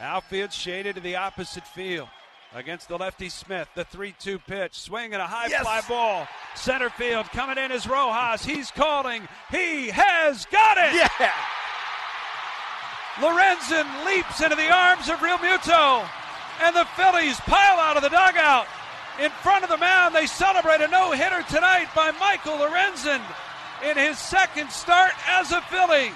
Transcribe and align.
Outfield 0.00 0.52
shaded 0.52 0.96
to 0.96 1.00
the 1.00 1.16
opposite 1.16 1.66
field 1.66 2.08
against 2.54 2.88
the 2.88 2.96
lefty 2.98 3.28
Smith. 3.28 3.68
The 3.74 3.84
3 3.84 4.14
2 4.18 4.38
pitch. 4.40 4.74
Swing 4.78 5.12
and 5.12 5.22
a 5.22 5.26
high 5.26 5.46
Yes. 5.46 5.62
fly 5.62 5.80
ball. 5.88 6.28
Center 6.54 6.90
field 6.90 7.26
coming 7.32 7.58
in 7.58 7.70
is 7.72 7.86
Rojas. 7.86 8.44
He's 8.44 8.70
calling. 8.70 9.26
He 9.50 9.88
has 9.88 10.46
got 10.46 10.76
it. 10.78 10.94
Yeah. 11.20 11.32
Lorenzen 13.16 13.86
leaps 14.04 14.40
into 14.40 14.56
the 14.56 14.70
arms 14.72 15.08
of 15.08 15.18
Realmuto. 15.20 16.08
And 16.62 16.74
the 16.74 16.84
Phillies 16.96 17.38
pile 17.40 17.78
out 17.78 17.96
of 17.96 18.02
the 18.02 18.08
dugout. 18.08 18.66
In 19.20 19.30
front 19.30 19.62
of 19.64 19.70
the 19.70 19.76
mound, 19.76 20.14
they 20.14 20.26
celebrate 20.26 20.80
a 20.80 20.88
no 20.88 21.12
hitter 21.12 21.42
tonight 21.48 21.86
by 21.94 22.10
Michael 22.12 22.58
Lorenzen 22.58 23.20
in 23.88 23.96
his 23.96 24.18
second 24.18 24.70
start 24.70 25.12
as 25.28 25.52
a 25.52 25.60
Philly. 25.62 26.10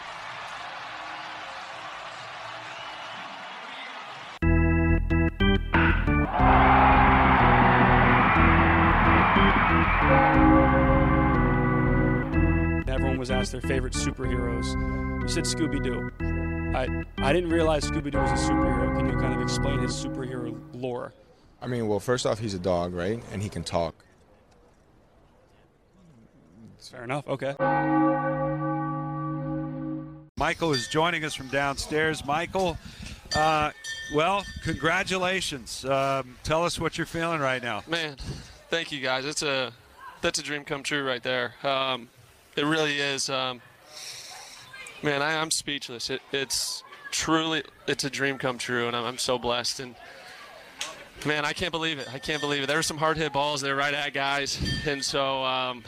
Everyone 13.18 13.36
was 13.36 13.48
asked 13.48 13.50
their 13.50 13.60
favorite 13.62 13.94
superheroes. 13.94 15.20
You 15.20 15.26
said 15.26 15.42
Scooby 15.42 15.82
Doo. 15.82 16.08
I 16.76 17.04
I 17.18 17.32
didn't 17.32 17.50
realize 17.50 17.82
Scooby 17.82 18.12
Doo 18.12 18.18
was 18.18 18.30
a 18.30 18.48
superhero. 18.48 18.96
Can 18.96 19.06
you 19.10 19.18
kind 19.18 19.34
of 19.34 19.40
explain 19.40 19.80
his 19.80 19.90
superhero 19.92 20.56
lore? 20.72 21.12
I 21.60 21.66
mean, 21.66 21.88
well, 21.88 21.98
first 21.98 22.26
off, 22.26 22.38
he's 22.38 22.54
a 22.54 22.60
dog, 22.60 22.94
right? 22.94 23.20
And 23.32 23.42
he 23.42 23.48
can 23.48 23.64
talk. 23.64 24.04
Fair 26.78 27.02
enough. 27.02 27.26
Okay. 27.26 27.56
Michael 30.36 30.72
is 30.72 30.86
joining 30.86 31.24
us 31.24 31.34
from 31.34 31.48
downstairs. 31.48 32.24
Michael, 32.24 32.78
uh, 33.34 33.72
well, 34.14 34.44
congratulations. 34.62 35.84
Um, 35.84 36.36
tell 36.44 36.64
us 36.64 36.78
what 36.78 36.96
you're 36.96 37.04
feeling 37.04 37.40
right 37.40 37.64
now. 37.64 37.82
Man, 37.88 38.14
thank 38.70 38.92
you 38.92 39.00
guys. 39.00 39.24
It's 39.24 39.42
a 39.42 39.72
that's 40.20 40.38
a 40.38 40.42
dream 40.42 40.62
come 40.62 40.84
true 40.84 41.04
right 41.04 41.22
there. 41.24 41.54
Um, 41.64 42.08
it 42.56 42.64
really 42.64 42.98
is. 42.98 43.28
Um, 43.30 43.60
man, 45.02 45.22
I, 45.22 45.40
I'm 45.40 45.50
speechless. 45.50 46.10
It, 46.10 46.20
it's 46.32 46.82
truly 47.10 47.62
it's 47.86 48.04
a 48.04 48.10
dream 48.10 48.38
come 48.38 48.58
true, 48.58 48.86
and 48.86 48.96
I'm, 48.96 49.04
I'm 49.04 49.18
so 49.18 49.38
blessed. 49.38 49.80
And 49.80 49.94
man, 51.26 51.44
I 51.44 51.52
can't 51.52 51.72
believe 51.72 51.98
it. 51.98 52.08
I 52.12 52.18
can't 52.18 52.40
believe 52.40 52.62
it. 52.62 52.66
There 52.66 52.76
were 52.76 52.82
some 52.82 52.98
hard 52.98 53.16
hit 53.16 53.32
balls 53.32 53.60
there 53.60 53.76
right 53.76 53.94
at 53.94 54.12
guys, 54.14 54.58
and 54.86 55.04
so 55.04 55.44
um, 55.44 55.84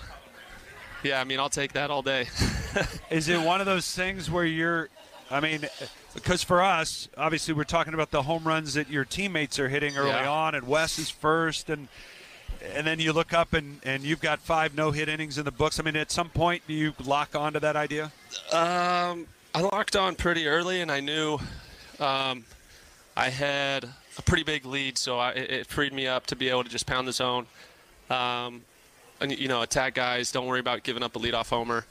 yeah, 1.03 1.21
I 1.21 1.25
mean, 1.25 1.39
I'll 1.41 1.49
take 1.49 1.73
that 1.73 1.91
all 1.91 2.03
day. 2.03 2.27
Is 3.11 3.29
it 3.29 3.41
one 3.41 3.61
of 3.61 3.67
those 3.67 3.93
things 3.95 4.31
where 4.31 4.45
you're, 4.45 4.89
I 5.31 5.41
mean, 5.41 5.67
because 6.15 6.43
for 6.43 6.63
us, 6.63 7.09
obviously, 7.17 7.55
we're 7.55 7.65
talking 7.65 7.95
about 7.95 8.11
the 8.11 8.23
home 8.23 8.45
runs 8.45 8.75
that 8.75 8.89
your 8.91 9.05
teammates 9.05 9.59
are 9.59 9.69
hitting 9.69 9.97
early 9.97 10.11
Yeah. 10.11 10.31
on, 10.31 10.55
and 10.55 10.67
Wes 10.69 10.99
is 10.99 11.11
first, 11.11 11.71
and 11.71 11.89
and 12.75 12.87
then 12.87 13.01
you 13.01 13.13
look 13.13 13.33
up 13.33 13.53
and, 13.53 13.81
and 13.85 14.03
you've 14.03 14.21
got 14.21 14.41
five 14.41 14.75
no 14.75 14.91
hit 14.91 15.09
innings 15.09 15.39
in 15.39 15.45
the 15.45 15.51
books. 15.51 15.81
I 15.81 15.83
mean, 15.83 15.97
at 15.97 16.11
some 16.11 16.29
point, 16.29 16.63
do 16.67 16.75
you 16.75 16.95
lock 17.05 17.35
onto 17.35 17.61
that 17.61 17.77
idea? 17.77 18.13
Um, 18.53 19.27
I 19.55 19.61
locked 19.61 19.97
on 19.97 20.15
pretty 20.15 20.47
early, 20.47 20.81
and 20.81 20.91
I 20.91 21.01
knew 21.01 21.39
um, 21.99 22.45
I 23.17 23.29
had 23.31 23.85
a 24.19 24.23
pretty 24.23 24.45
big 24.45 24.65
lead, 24.65 24.99
so 24.99 25.19
I, 25.19 25.31
it, 25.33 25.51
it 25.51 25.67
freed 25.67 25.93
me 25.93 26.07
up 26.07 26.27
to 26.27 26.37
be 26.37 26.49
able 26.49 26.65
to 26.65 26.71
just 26.71 26.87
pound 26.87 27.09
the 27.09 27.13
zone. 27.13 27.47
Um, 28.09 28.63
and 29.21 29.37
you 29.39 29.49
know, 29.49 29.63
attack 29.63 29.95
guys. 29.95 30.33
Don't 30.33 30.47
worry 30.47 30.61
about 30.61 30.83
giving 30.83 31.03
up 31.03 31.17
a 31.17 31.19
leadoff 31.19 31.51
homer. 31.51 31.85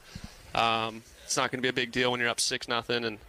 Um, 0.55 1.03
it's 1.23 1.37
not 1.37 1.51
going 1.51 1.59
to 1.59 1.61
be 1.61 1.69
a 1.69 1.73
big 1.73 1.91
deal 1.91 2.11
when 2.11 2.19
you're 2.19 2.29
up 2.29 2.39
six 2.39 2.67
nothing, 2.67 3.05
and 3.05 3.19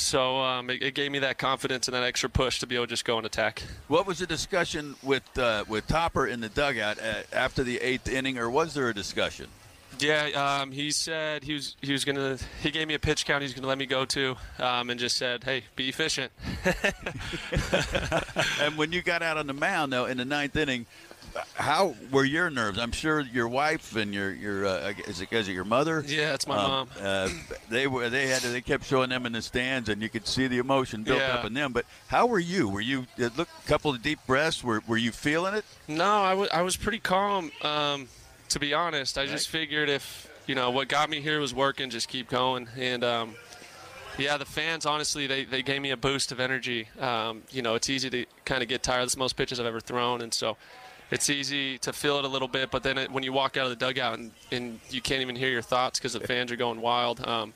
so 0.00 0.38
um, 0.38 0.70
it, 0.70 0.82
it 0.82 0.94
gave 0.94 1.10
me 1.10 1.18
that 1.20 1.38
confidence 1.38 1.88
and 1.88 1.94
that 1.94 2.02
extra 2.02 2.28
push 2.28 2.58
to 2.60 2.66
be 2.66 2.74
able 2.74 2.86
to 2.86 2.90
just 2.90 3.04
go 3.04 3.16
and 3.16 3.26
attack. 3.26 3.62
What 3.88 4.06
was 4.06 4.18
the 4.18 4.26
discussion 4.26 4.94
with 5.02 5.38
uh, 5.38 5.64
with 5.68 5.86
Topper 5.86 6.26
in 6.26 6.40
the 6.40 6.48
dugout 6.48 6.98
uh, 6.98 7.22
after 7.32 7.62
the 7.62 7.78
eighth 7.78 8.08
inning, 8.08 8.38
or 8.38 8.50
was 8.50 8.74
there 8.74 8.88
a 8.88 8.94
discussion? 8.94 9.48
Yeah, 9.98 10.60
um, 10.60 10.70
he 10.70 10.90
said 10.90 11.42
he 11.42 11.54
was 11.54 11.76
he 11.80 11.92
was 11.92 12.04
gonna 12.04 12.38
he 12.62 12.70
gave 12.70 12.86
me 12.86 12.94
a 12.94 12.98
pitch 12.98 13.26
count 13.26 13.42
he's 13.42 13.54
gonna 13.54 13.66
let 13.66 13.78
me 13.78 13.86
go 13.86 14.04
to, 14.04 14.36
um, 14.58 14.90
and 14.90 15.00
just 15.00 15.16
said, 15.16 15.42
hey, 15.42 15.64
be 15.74 15.88
efficient. 15.88 16.30
and 18.60 18.76
when 18.76 18.92
you 18.92 19.02
got 19.02 19.22
out 19.22 19.36
on 19.38 19.46
the 19.46 19.54
mound, 19.54 19.92
though, 19.92 20.06
in 20.06 20.16
the 20.16 20.24
ninth 20.24 20.54
inning, 20.56 20.86
how 21.54 21.94
were 22.10 22.24
your 22.24 22.50
nerves? 22.50 22.78
I'm 22.78 22.92
sure 22.92 23.20
your 23.20 23.48
wife 23.48 23.96
and 23.96 24.12
your 24.14 24.32
your 24.32 24.66
uh, 24.66 24.92
is 25.06 25.20
it 25.20 25.32
is 25.32 25.48
it 25.48 25.52
your 25.52 25.64
mother? 25.64 26.04
Yeah, 26.06 26.34
it's 26.34 26.46
my 26.46 26.56
Um, 26.56 26.70
mom. 26.70 26.88
Uh, 27.00 27.28
they 27.68 27.86
were 27.86 28.08
they 28.10 28.26
had 28.28 28.42
they 28.42 28.60
kept 28.60 28.84
showing 28.84 29.10
them 29.10 29.26
in 29.26 29.32
the 29.32 29.42
stands, 29.42 29.88
and 29.88 30.00
you 30.02 30.08
could 30.08 30.26
see 30.26 30.46
the 30.46 30.58
emotion 30.58 31.02
built 31.02 31.18
Yeah. 31.20 31.34
up 31.34 31.44
in 31.44 31.54
them. 31.54 31.72
But 31.72 31.84
how 32.08 32.26
were 32.26 32.38
you? 32.38 32.68
Were 32.68 32.80
you 32.80 33.06
uh, 33.20 33.30
look 33.36 33.48
a 33.64 33.68
couple 33.68 33.90
of 33.90 34.02
deep 34.02 34.20
breaths? 34.26 34.62
Were 34.64 34.82
were 34.86 34.96
you 34.96 35.12
feeling 35.12 35.54
it? 35.54 35.64
No, 35.86 36.22
I 36.22 36.34
wa- 36.34 36.48
I 36.52 36.62
was 36.62 36.76
pretty 36.76 36.98
calm. 37.00 37.50
Um, 37.62 38.08
to 38.50 38.58
be 38.58 38.72
honest, 38.74 39.18
I 39.18 39.26
just 39.26 39.48
figured 39.48 39.88
if 39.88 40.30
you 40.46 40.54
know 40.54 40.70
what 40.70 40.88
got 40.88 41.10
me 41.10 41.20
here 41.20 41.40
was 41.40 41.52
working, 41.54 41.90
just 41.90 42.08
keep 42.08 42.28
going. 42.30 42.68
And 42.76 43.04
um, 43.04 43.34
yeah, 44.16 44.36
the 44.36 44.44
fans 44.46 44.86
honestly 44.86 45.26
they, 45.26 45.44
they 45.44 45.62
gave 45.62 45.80
me 45.82 45.90
a 45.90 45.96
boost 45.96 46.32
of 46.32 46.40
energy. 46.40 46.88
Um, 46.98 47.42
you 47.50 47.62
know, 47.62 47.74
it's 47.74 47.88
easy 47.90 48.08
to 48.10 48.24
kind 48.44 48.62
of 48.62 48.68
get 48.68 48.82
tired. 48.82 49.02
That's 49.02 49.14
the 49.14 49.18
most 49.20 49.36
pitches 49.36 49.60
I've 49.60 49.66
ever 49.66 49.80
thrown, 49.80 50.22
and 50.22 50.32
so 50.32 50.56
it's 51.10 51.30
easy 51.30 51.78
to 51.78 51.92
feel 51.92 52.18
it 52.18 52.24
a 52.24 52.28
little 52.28 52.48
bit. 52.48 52.70
But 52.70 52.82
then 52.82 52.98
it, 52.98 53.10
when 53.10 53.22
you 53.24 53.32
walk 53.32 53.56
out 53.56 53.64
of 53.64 53.70
the 53.70 53.76
dugout 53.76 54.18
and, 54.18 54.30
and 54.52 54.80
you 54.90 55.00
can't 55.00 55.22
even 55.22 55.36
hear 55.36 55.48
your 55.48 55.62
thoughts 55.62 55.98
because 55.98 56.12
the 56.12 56.20
fans 56.20 56.52
are 56.52 56.56
going 56.56 56.80
wild, 56.80 57.26
um, 57.26 57.54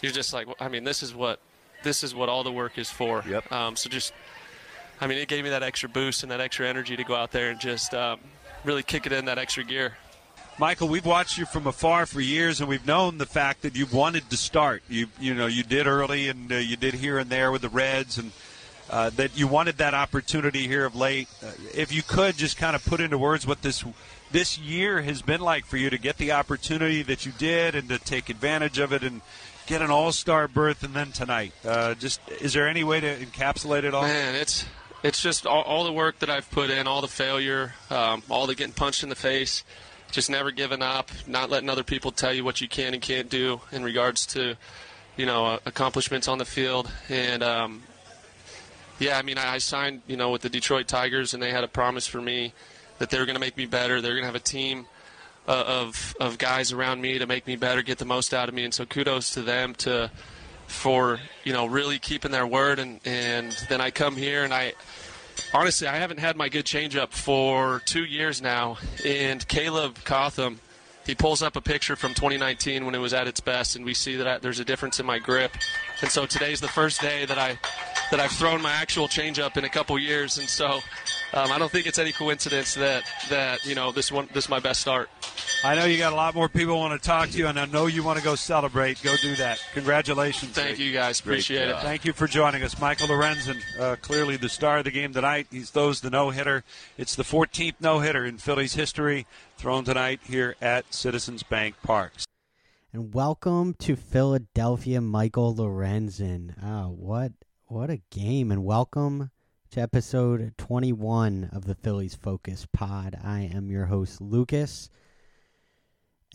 you're 0.00 0.12
just 0.12 0.32
like, 0.32 0.46
I 0.60 0.68
mean, 0.68 0.84
this 0.84 1.02
is 1.02 1.14
what 1.14 1.40
this 1.82 2.02
is 2.02 2.14
what 2.14 2.28
all 2.28 2.44
the 2.44 2.52
work 2.52 2.78
is 2.78 2.90
for. 2.90 3.24
Yep. 3.28 3.52
Um, 3.52 3.76
so 3.76 3.88
just 3.88 4.12
I 5.00 5.06
mean, 5.06 5.18
it 5.18 5.28
gave 5.28 5.44
me 5.44 5.50
that 5.50 5.62
extra 5.62 5.88
boost 5.88 6.22
and 6.22 6.32
that 6.32 6.40
extra 6.40 6.68
energy 6.68 6.96
to 6.96 7.04
go 7.04 7.14
out 7.14 7.32
there 7.32 7.50
and 7.50 7.60
just 7.60 7.94
um, 7.94 8.20
really 8.64 8.82
kick 8.82 9.06
it 9.06 9.12
in 9.12 9.24
that 9.26 9.38
extra 9.38 9.64
gear. 9.64 9.96
Michael, 10.56 10.88
we've 10.88 11.04
watched 11.04 11.36
you 11.36 11.46
from 11.46 11.66
afar 11.66 12.06
for 12.06 12.20
years, 12.20 12.60
and 12.60 12.68
we've 12.68 12.86
known 12.86 13.18
the 13.18 13.26
fact 13.26 13.62
that 13.62 13.74
you've 13.74 13.92
wanted 13.92 14.30
to 14.30 14.36
start. 14.36 14.84
You, 14.88 15.08
you 15.18 15.34
know, 15.34 15.46
you 15.46 15.64
did 15.64 15.88
early, 15.88 16.28
and 16.28 16.52
uh, 16.52 16.56
you 16.56 16.76
did 16.76 16.94
here 16.94 17.18
and 17.18 17.28
there 17.28 17.50
with 17.50 17.62
the 17.62 17.68
Reds, 17.68 18.18
and 18.18 18.30
uh, 18.90 19.10
that 19.10 19.36
you 19.38 19.46
wanted 19.46 19.78
that 19.78 19.94
opportunity 19.94 20.66
here 20.68 20.84
of 20.84 20.94
late. 20.94 21.28
Uh, 21.42 21.50
if 21.74 21.92
you 21.92 22.02
could 22.02 22.36
just 22.36 22.56
kind 22.56 22.76
of 22.76 22.84
put 22.84 23.00
into 23.00 23.18
words 23.18 23.46
what 23.46 23.62
this 23.62 23.84
this 24.30 24.58
year 24.58 25.02
has 25.02 25.22
been 25.22 25.40
like 25.40 25.64
for 25.64 25.76
you 25.76 25.90
to 25.90 25.98
get 25.98 26.16
the 26.16 26.32
opportunity 26.32 27.02
that 27.02 27.24
you 27.24 27.32
did, 27.38 27.74
and 27.74 27.88
to 27.88 27.98
take 27.98 28.28
advantage 28.28 28.78
of 28.78 28.92
it, 28.92 29.02
and 29.02 29.20
get 29.66 29.80
an 29.80 29.90
All 29.90 30.12
Star 30.12 30.48
berth, 30.48 30.82
and 30.82 30.94
then 30.94 31.12
tonight. 31.12 31.52
Uh, 31.64 31.94
just 31.94 32.20
is 32.40 32.52
there 32.52 32.68
any 32.68 32.84
way 32.84 33.00
to 33.00 33.16
encapsulate 33.24 33.84
it 33.84 33.94
all? 33.94 34.02
Man, 34.02 34.34
it's 34.34 34.64
it's 35.02 35.20
just 35.20 35.46
all, 35.46 35.62
all 35.62 35.84
the 35.84 35.92
work 35.92 36.18
that 36.20 36.30
I've 36.30 36.50
put 36.50 36.70
in, 36.70 36.86
all 36.86 37.00
the 37.00 37.08
failure, 37.08 37.74
um, 37.90 38.22
all 38.30 38.46
the 38.46 38.54
getting 38.54 38.72
punched 38.72 39.02
in 39.02 39.10
the 39.10 39.14
face, 39.14 39.62
just 40.10 40.30
never 40.30 40.50
giving 40.50 40.80
up, 40.80 41.10
not 41.26 41.50
letting 41.50 41.68
other 41.68 41.82
people 41.82 42.10
tell 42.10 42.32
you 42.32 42.42
what 42.42 42.60
you 42.60 42.68
can 42.68 42.94
and 42.94 43.02
can't 43.02 43.28
do 43.28 43.60
in 43.70 43.84
regards 43.84 44.24
to, 44.28 44.56
you 45.16 45.26
know, 45.26 45.44
uh, 45.44 45.58
accomplishments 45.66 46.26
on 46.26 46.38
the 46.38 46.44
field. 46.44 46.90
And 47.10 47.42
um, 47.42 47.82
yeah, 48.98 49.18
I 49.18 49.22
mean, 49.22 49.38
I, 49.38 49.58
signed, 49.58 50.02
you 50.06 50.16
know, 50.16 50.30
with 50.30 50.42
the 50.42 50.48
Detroit 50.48 50.88
Tigers, 50.88 51.34
and 51.34 51.42
they 51.42 51.50
had 51.50 51.64
a 51.64 51.68
promise 51.68 52.06
for 52.06 52.20
me 52.20 52.52
that 52.98 53.10
they 53.10 53.18
were 53.18 53.26
going 53.26 53.34
to 53.34 53.40
make 53.40 53.56
me 53.56 53.66
better. 53.66 54.00
They're 54.00 54.12
going 54.12 54.22
to 54.22 54.26
have 54.28 54.34
a 54.34 54.40
team 54.40 54.86
uh, 55.46 55.64
of 55.66 56.14
of 56.20 56.38
guys 56.38 56.72
around 56.72 57.00
me 57.00 57.18
to 57.18 57.26
make 57.26 57.46
me 57.46 57.56
better, 57.56 57.82
get 57.82 57.98
the 57.98 58.04
most 58.04 58.32
out 58.32 58.48
of 58.48 58.54
me. 58.54 58.64
And 58.64 58.72
so 58.72 58.86
kudos 58.86 59.34
to 59.34 59.42
them 59.42 59.74
to 59.76 60.10
for 60.66 61.20
you 61.44 61.52
know 61.52 61.66
really 61.66 61.98
keeping 61.98 62.30
their 62.30 62.46
word. 62.46 62.78
And 62.78 63.00
and 63.04 63.52
then 63.68 63.80
I 63.80 63.90
come 63.90 64.16
here 64.16 64.44
and 64.44 64.54
I 64.54 64.72
honestly 65.52 65.86
I 65.86 65.96
haven't 65.96 66.18
had 66.20 66.36
my 66.36 66.48
good 66.48 66.64
changeup 66.64 67.10
for 67.10 67.82
two 67.84 68.04
years 68.04 68.40
now. 68.40 68.78
And 69.04 69.46
Caleb 69.46 69.98
Cotham. 70.04 70.60
He 71.06 71.14
pulls 71.14 71.42
up 71.42 71.56
a 71.56 71.60
picture 71.60 71.96
from 71.96 72.14
2019 72.14 72.86
when 72.86 72.94
it 72.94 72.98
was 72.98 73.12
at 73.12 73.28
its 73.28 73.40
best, 73.40 73.76
and 73.76 73.84
we 73.84 73.94
see 73.94 74.16
that 74.16 74.26
I, 74.26 74.38
there's 74.38 74.60
a 74.60 74.64
difference 74.64 74.98
in 75.00 75.06
my 75.06 75.18
grip. 75.18 75.52
And 76.00 76.10
so 76.10 76.26
today's 76.26 76.60
the 76.60 76.68
first 76.68 77.00
day 77.00 77.26
that 77.26 77.38
I 77.38 77.58
that 78.10 78.20
I've 78.20 78.32
thrown 78.32 78.62
my 78.62 78.72
actual 78.72 79.08
changeup 79.08 79.56
in 79.56 79.64
a 79.64 79.68
couple 79.68 79.98
years, 79.98 80.38
and 80.38 80.48
so 80.48 80.80
um, 81.34 81.50
I 81.50 81.58
don't 81.58 81.70
think 81.70 81.86
it's 81.86 81.98
any 81.98 82.12
coincidence 82.12 82.74
that 82.74 83.02
that 83.28 83.66
you 83.66 83.74
know 83.74 83.90
this 83.90 84.12
one 84.12 84.28
this 84.32 84.44
is 84.44 84.50
my 84.50 84.60
best 84.60 84.80
start. 84.80 85.10
I 85.64 85.74
know 85.74 85.84
you 85.84 85.98
got 85.98 86.12
a 86.12 86.16
lot 86.16 86.34
more 86.34 86.48
people 86.48 86.78
want 86.78 87.00
to 87.00 87.04
talk 87.04 87.30
to 87.30 87.38
you, 87.38 87.48
and 87.48 87.58
I 87.58 87.64
know 87.66 87.86
you 87.86 88.04
want 88.04 88.18
to 88.18 88.24
go 88.24 88.36
celebrate. 88.36 89.02
Go 89.02 89.16
do 89.16 89.34
that. 89.36 89.60
Congratulations. 89.72 90.52
Thank 90.52 90.78
you 90.78 90.92
guys, 90.92 91.18
appreciate 91.18 91.68
it. 91.68 91.76
Thank 91.78 92.04
you 92.04 92.12
for 92.12 92.28
joining 92.28 92.62
us. 92.62 92.80
Michael 92.80 93.08
Lorenzen, 93.08 93.60
uh, 93.80 93.96
clearly 93.96 94.36
the 94.36 94.48
star 94.48 94.78
of 94.78 94.84
the 94.84 94.92
game 94.92 95.12
tonight. 95.12 95.48
He's 95.50 95.70
throws 95.70 96.00
the 96.00 96.10
no 96.10 96.30
hitter. 96.30 96.62
It's 96.96 97.16
the 97.16 97.24
14th 97.24 97.74
no 97.80 97.98
hitter 97.98 98.24
in 98.24 98.38
Phillies 98.38 98.74
history 98.74 99.26
thrown 99.56 99.84
tonight 99.84 100.20
here 100.24 100.54
at 100.60 100.94
Citizens 100.94 101.42
Bank 101.42 101.74
Parks. 101.82 102.26
And 102.92 103.12
welcome 103.12 103.74
to 103.80 103.96
Philadelphia, 103.96 105.00
Michael 105.00 105.52
Lorenzen. 105.52 106.54
Oh, 106.62 106.90
what 106.90 107.32
what 107.66 107.90
a 107.90 108.00
game! 108.10 108.52
And 108.52 108.64
welcome 108.64 109.30
to 109.74 109.80
episode 109.80 110.54
21 110.56 111.50
of 111.52 111.64
the 111.64 111.74
Phillies 111.74 112.14
Focus 112.14 112.64
Pod. 112.72 113.18
I 113.24 113.50
am 113.52 113.72
your 113.72 113.86
host, 113.86 114.20
Lucas, 114.20 114.88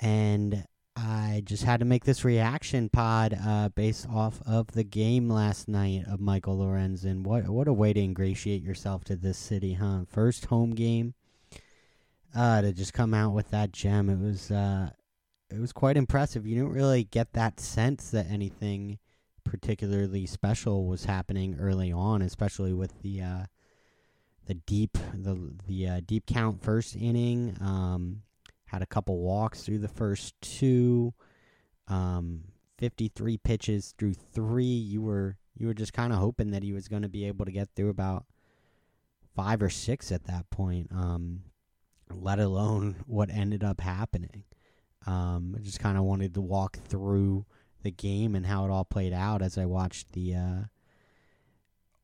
and 0.02 0.66
I 0.98 1.42
just 1.46 1.64
had 1.64 1.80
to 1.80 1.86
make 1.86 2.04
this 2.04 2.26
reaction 2.26 2.90
pod 2.90 3.40
uh, 3.42 3.70
based 3.70 4.10
off 4.10 4.42
of 4.46 4.74
the 4.74 4.84
game 4.84 5.30
last 5.30 5.70
night 5.70 6.04
of 6.06 6.20
Michael 6.20 6.58
Lorenzen. 6.58 7.24
What 7.24 7.48
what 7.48 7.70
a 7.70 7.74
way 7.74 7.94
to 7.94 8.02
ingratiate 8.02 8.62
yourself 8.62 9.06
to 9.06 9.16
this 9.16 9.38
city, 9.38 9.76
huh? 9.76 10.02
First 10.10 10.48
home 10.48 10.72
game. 10.72 11.14
Uh, 12.36 12.60
to 12.62 12.74
just 12.74 12.92
come 12.92 13.14
out 13.14 13.34
with 13.34 13.52
that 13.52 13.72
gem, 13.72 14.10
it 14.10 14.20
was 14.20 14.52
uh, 14.52 14.90
it 15.50 15.62
was 15.62 15.72
quite 15.72 15.96
impressive. 15.96 16.46
You 16.46 16.56
didn't 16.56 16.74
really 16.74 17.06
get 17.06 17.32
that 17.32 17.62
sense 17.62 18.12
that 18.12 18.30
anything 18.30 19.00
particularly 19.50 20.28
special 20.28 20.86
was 20.86 21.06
happening 21.06 21.58
early 21.60 21.92
on, 21.92 22.22
especially 22.22 22.72
with 22.72 23.02
the 23.02 23.22
uh, 23.22 23.44
the 24.46 24.54
deep 24.54 24.98
the 25.14 25.54
the 25.68 25.88
uh, 25.88 26.02
deep 26.06 26.26
count 26.28 26.62
first 26.64 26.96
inning. 26.96 27.58
Um, 27.60 28.22
had 28.66 28.84
a 28.84 28.86
couple 28.86 29.18
walks 29.18 29.64
through 29.64 29.80
the 29.80 29.88
first 29.88 30.40
two. 30.42 31.14
Um, 31.88 32.44
53 32.78 33.38
pitches 33.38 33.96
through 33.98 34.14
three. 34.14 34.64
You 34.64 35.02
were 35.02 35.38
you 35.58 35.68
were 35.68 35.74
just 35.74 35.94
kind 35.94 36.14
of 36.14 36.20
hoping 36.20 36.52
that 36.52 36.64
he 36.64 36.72
was 36.72 36.88
going 36.88 37.02
to 37.02 37.10
be 37.10 37.26
able 37.26 37.46
to 37.46 37.52
get 37.52 37.70
through 37.76 37.90
about 37.90 38.26
five 39.36 39.62
or 39.62 39.70
six 39.70 40.12
at 40.12 40.26
that 40.26 40.50
point. 40.52 40.90
Um, 40.92 41.42
let 42.14 42.40
alone 42.40 42.98
what 43.08 43.30
ended 43.32 43.64
up 43.64 43.82
happening. 43.82 44.44
Um, 45.08 45.56
I 45.58 45.62
just 45.62 45.80
kind 45.80 45.98
of 45.98 46.04
wanted 46.04 46.36
to 46.36 46.42
walk 46.42 46.78
through 46.78 47.46
the 47.84 47.92
game 47.92 48.36
and 48.36 48.46
how 48.46 48.66
it 48.66 48.72
all 48.72 48.86
played 48.86 49.14
out 49.14 49.42
as 49.42 49.58
I 49.58 49.66
watched 49.66 50.12
the. 50.14 50.36
Uh, 50.36 50.62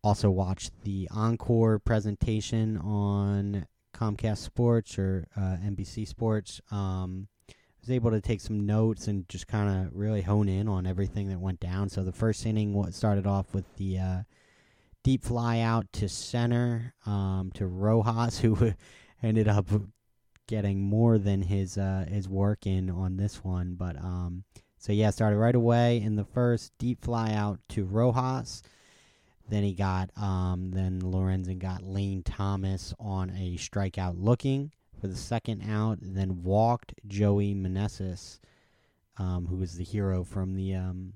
also 0.04 0.30
watched 0.30 0.72
the 0.84 1.08
encore 1.10 1.80
presentation 1.80 2.78
on 2.78 3.66
Comcast 3.92 4.38
Sports 4.38 5.00
or 5.00 5.28
uh, 5.36 5.58
NBC 5.66 6.08
Sports. 6.08 6.62
Um, 6.70 7.28
was 7.86 7.92
able 7.92 8.12
to 8.12 8.22
take 8.22 8.42
some 8.42 8.66
notes 8.66 9.08
and 9.08 9.28
just 9.30 9.48
kind 9.48 9.88
of 9.88 9.96
really 9.96 10.22
hone 10.22 10.50
in 10.50 10.68
on 10.68 10.88
everything 10.88 11.30
that 11.30 11.40
went 11.40 11.60
down. 11.60 11.90
So 11.90 12.04
the 12.04 12.12
first 12.12 12.46
inning 12.46 12.74
what 12.74 12.94
started 12.94 13.28
off 13.28 13.54
with 13.54 13.66
the 13.78 14.00
uh, 14.00 14.18
deep 15.04 15.24
fly 15.24 15.60
out 15.60 15.86
to 15.94 16.10
center 16.10 16.94
um, 17.06 17.52
to 17.54 17.68
Rojas, 17.68 18.40
who 18.42 18.74
ended 19.22 19.48
up 19.48 19.68
getting 20.48 20.82
more 20.82 21.18
than 21.18 21.44
his 21.44 21.78
uh, 21.78 22.06
his 22.08 22.28
work 22.28 22.66
in 22.66 22.90
on 22.90 23.18
this 23.18 23.44
one. 23.44 23.76
But 23.76 23.98
um, 23.98 24.44
so 24.86 24.94
yeah, 24.94 25.10
started 25.10 25.38
right 25.38 25.56
away 25.56 26.00
in 26.00 26.16
the 26.16 26.24
first 26.24 26.72
deep 26.78 27.04
fly 27.04 27.34
out 27.34 27.60
to 27.70 27.86
Rojas. 27.86 28.62
Then 29.50 29.64
he 29.64 29.74
got 29.74 30.12
um, 30.16 30.70
then 30.70 31.02
Lorenzen 31.02 31.58
got 31.58 31.82
Lane 31.82 32.22
Thomas 32.22 32.94
on 33.00 33.32
a 33.32 33.58
strikeout 33.58 34.14
looking 34.16 34.72
for 35.02 35.08
the 35.08 35.16
second 35.16 35.68
out. 35.68 35.98
Then 36.04 36.44
walked 36.44 36.94
Joey 37.08 37.56
Meneses, 37.56 38.38
um, 39.18 39.48
who 39.48 39.56
was 39.56 39.74
the 39.74 39.84
hero 39.84 40.24
from 40.24 40.54
the 40.54 40.76
um, 40.76 41.14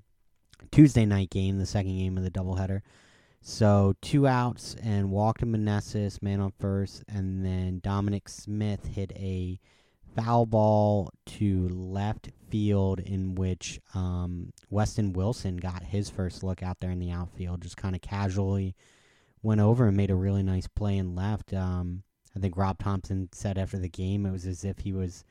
Tuesday 0.72 1.06
night 1.06 1.30
game, 1.30 1.60
the 1.60 1.68
second 1.68 1.96
game 1.96 2.18
of 2.18 2.24
the 2.24 2.32
doubleheader. 2.32 2.82
So 3.40 3.94
two 4.02 4.26
outs 4.26 4.76
and 4.82 5.12
walked 5.12 5.42
Meneses, 5.42 6.24
man 6.24 6.42
on 6.42 6.54
first, 6.60 7.04
and 7.08 7.46
then 7.46 7.82
Dominic 7.84 8.30
Smith 8.30 8.88
hit 8.88 9.12
a 9.16 9.60
foul 10.22 10.46
ball 10.46 11.12
to 11.26 11.70
left 11.70 12.30
field 12.50 13.00
in 13.00 13.36
which 13.36 13.80
um, 13.94 14.52
Weston 14.70 15.14
Wilson 15.14 15.58
got 15.58 15.84
his 15.84 16.10
first 16.10 16.44
look 16.44 16.64
out 16.64 16.80
there 16.80 16.92
in 16.92 17.00
the 17.00 17.12
outfield, 17.12 17.62
just 17.62 17.78
kind 17.78 17.96
of 17.96 18.02
casually 18.02 18.76
went 19.42 19.62
over 19.62 19.88
and 19.88 19.96
made 19.96 20.12
a 20.12 20.16
really 20.16 20.44
nice 20.44 20.68
play 20.68 20.98
and 20.98 21.16
left. 21.16 21.54
Um, 21.54 22.04
I 22.36 22.40
think 22.40 22.58
Rob 22.58 22.80
Thomson 22.80 23.30
said 23.32 23.58
after 23.58 23.78
the 23.78 23.90
game 23.90 24.26
it 24.26 24.32
was 24.32 24.46
as 24.46 24.64
if 24.64 24.80
he 24.80 24.92
was 24.92 25.24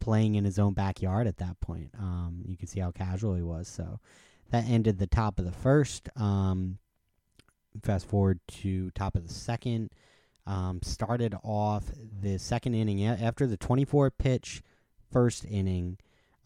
playing 0.00 0.34
in 0.34 0.44
his 0.44 0.58
own 0.58 0.72
backyard 0.72 1.26
at 1.26 1.36
that 1.38 1.60
point. 1.60 1.90
Um, 1.98 2.42
you 2.46 2.56
can 2.56 2.66
see 2.66 2.80
how 2.80 2.90
casual 2.90 3.34
he 3.34 3.42
was. 3.42 3.68
So 3.68 4.00
that 4.50 4.64
ended 4.68 4.98
the 4.98 5.06
top 5.06 5.38
of 5.38 5.44
the 5.44 5.52
first. 5.52 6.08
Um, 6.16 6.78
fast 7.82 8.06
forward 8.06 8.40
to 8.48 8.90
top 8.92 9.14
of 9.14 9.26
the 9.26 9.34
second. 9.34 9.90
Um, 10.46 10.80
started 10.82 11.34
off 11.44 11.84
the 12.22 12.38
second 12.38 12.74
inning 12.74 13.04
after 13.04 13.46
the 13.46 13.56
24 13.56 14.10
pitch 14.10 14.62
first 15.10 15.44
inning. 15.44 15.98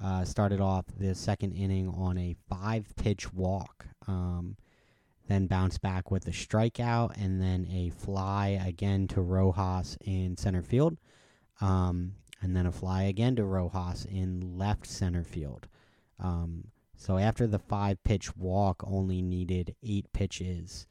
Uh, 0.02 0.24
started 0.24 0.60
off 0.60 0.84
the 0.98 1.14
second 1.14 1.52
inning 1.52 1.88
on 1.88 2.18
a 2.18 2.34
five 2.48 2.94
pitch 2.96 3.32
walk. 3.32 3.86
Um, 4.06 4.56
then 5.28 5.46
bounced 5.46 5.80
back 5.80 6.10
with 6.10 6.26
a 6.26 6.30
strikeout 6.30 7.16
and 7.16 7.40
then 7.40 7.66
a 7.70 7.90
fly 7.90 8.60
again 8.66 9.08
to 9.08 9.22
Rojas 9.22 9.96
in 10.04 10.36
center 10.36 10.62
field. 10.62 10.98
Um, 11.60 12.14
and 12.42 12.54
then 12.54 12.66
a 12.66 12.72
fly 12.72 13.04
again 13.04 13.36
to 13.36 13.44
Rojas 13.44 14.04
in 14.04 14.58
left 14.58 14.86
center 14.86 15.24
field. 15.24 15.66
Um, 16.20 16.64
so 16.96 17.16
after 17.16 17.46
the 17.46 17.58
five 17.58 18.02
pitch 18.04 18.36
walk, 18.36 18.82
only 18.86 19.22
needed 19.22 19.74
eight 19.82 20.12
pitches 20.12 20.86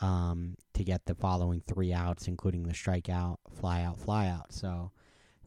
um, 0.00 0.56
to 0.74 0.84
get 0.84 1.06
the 1.06 1.14
following 1.14 1.60
three 1.60 1.92
outs, 1.92 2.28
including 2.28 2.64
the 2.64 2.72
strikeout, 2.72 3.36
flyout, 3.60 3.98
flyout. 3.98 4.46
So 4.50 4.90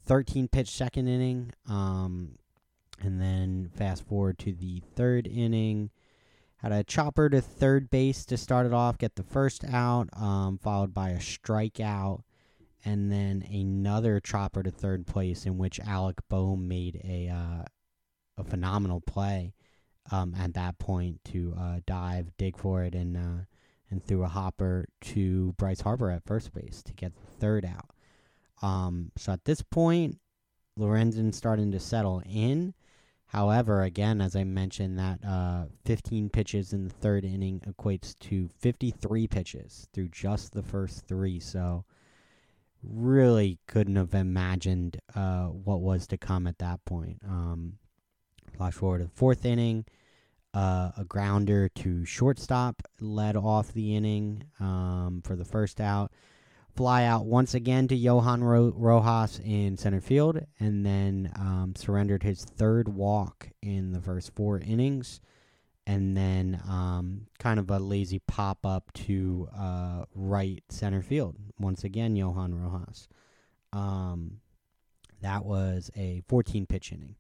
13 0.06 0.48
pitch 0.48 0.70
second 0.70 1.08
inning. 1.08 1.52
Um, 1.70 2.38
and 3.02 3.22
then 3.22 3.70
fast 3.76 4.04
forward 4.08 4.40
to 4.40 4.54
the 4.54 4.82
third 4.96 5.28
inning. 5.28 5.92
Had 6.58 6.72
a 6.72 6.84
chopper 6.84 7.30
to 7.30 7.42
third 7.42 7.90
base 7.90 8.26
to 8.26 8.38
start 8.38 8.66
it 8.66 8.74
off, 8.74 8.98
get 8.98 9.16
the 9.16 9.24
first 9.24 9.64
out, 9.66 10.10
um, 10.14 10.58
followed 10.58 10.94
by 10.94 11.10
a 11.10 11.20
strikeout, 11.20 12.24
and 12.84 13.12
then 13.12 13.46
another 13.52 14.20
chopper 14.20 14.64
to 14.64 14.72
third 14.72 15.06
place 15.06 15.46
in 15.46 15.60
which 15.60 15.80
Alec 15.80 16.18
Bohm 16.30 16.68
made 16.68 17.00
a 17.04 17.30
uh, 17.30 17.66
a 18.40 18.44
phenomenal 18.44 19.02
play 19.02 19.54
um, 20.12 20.34
at 20.40 20.54
that 20.54 20.80
point 20.80 21.24
to 21.26 21.54
uh, 21.60 21.80
dive, 21.86 22.32
dig 22.38 22.58
for 22.58 22.84
it, 22.84 22.96
and 22.96 23.18
uh, 23.18 23.46
and 23.90 24.04
threw 24.04 24.24
a 24.24 24.28
hopper 24.28 24.88
to 25.02 25.54
Bryce 25.58 25.82
Harper 25.82 26.12
at 26.12 26.26
first 26.26 26.54
base 26.54 26.84
to 26.84 26.94
get 26.94 27.14
the 27.16 27.32
third 27.40 27.66
out. 27.66 27.92
Um, 28.62 29.12
so 29.18 29.32
at 29.32 29.46
this 29.46 29.62
point, 29.62 30.20
Lorenzen's 30.78 31.38
starting 31.38 31.72
to 31.72 31.80
settle 31.80 32.22
in. 32.26 32.74
However, 33.28 33.82
again, 33.82 34.22
as 34.22 34.36
I 34.36 34.44
mentioned, 34.44 34.98
that 35.00 35.20
uh, 35.26 35.66
15 35.86 36.30
pitches 36.30 36.74
in 36.74 36.86
the 36.88 36.94
third 36.94 37.26
inning 37.26 37.62
equates 37.68 38.18
to 38.20 38.50
53 38.60 39.28
pitches 39.28 39.88
through 39.94 40.10
just 40.10 40.54
the 40.54 40.64
first 40.64 41.08
three. 41.08 41.40
So, 41.40 41.84
really 42.84 43.60
couldn't 43.68 43.96
have 43.96 44.14
imagined 44.14 45.02
uh, 45.16 45.46
what 45.46 45.82
was 45.82 46.08
to 46.08 46.18
come 46.18 46.48
at 46.48 46.60
that 46.60 46.84
point. 46.86 47.20
Um, 47.28 47.74
flash 48.56 48.74
forward 48.74 49.00
to 49.00 49.06
the 49.06 49.12
fourth 49.12 49.46
inning. 49.46 49.86
Uh, 50.58 50.92
a 50.98 51.04
grounder 51.04 51.70
to 51.70 52.04
shortstop 52.04 52.82
led 53.00 53.36
off 53.36 53.72
the 53.74 53.96
inning 53.96 54.44
um, 54.60 55.22
for 55.24 55.36
the 55.36 55.46
first 55.46 55.80
out. 55.80 56.12
Fly 56.76 57.04
out 57.04 57.28
once 57.28 57.54
again 57.54 57.88
to 57.90 57.96
Johan 57.96 58.44
Ro- 58.44 58.74
Rojas 58.76 59.40
in 59.46 59.78
center 59.78 60.02
field, 60.02 60.40
and 60.60 60.84
then 60.84 61.32
um, 61.36 61.74
surrendered 61.78 62.24
his 62.24 62.44
third 62.44 62.88
walk 62.90 63.50
in 63.62 63.92
the 63.92 64.02
first 64.02 64.34
four 64.36 64.58
innings. 64.58 65.22
And 65.86 66.18
then 66.18 66.60
um, 66.68 67.28
kind 67.38 67.60
of 67.60 67.70
a 67.70 67.78
lazy 67.78 68.18
pop 68.18 68.66
up 68.66 68.92
to 68.94 69.48
uh, 69.56 70.06
right 70.16 70.64
center 70.70 71.04
field. 71.04 71.36
Once 71.60 71.84
again, 71.84 72.16
Johan 72.16 72.56
Rojas. 72.56 73.08
Um, 73.74 74.40
that 75.22 75.46
was 75.46 75.92
a 75.96 76.24
14 76.28 76.66
pitch 76.66 76.92
inning. 76.92 77.16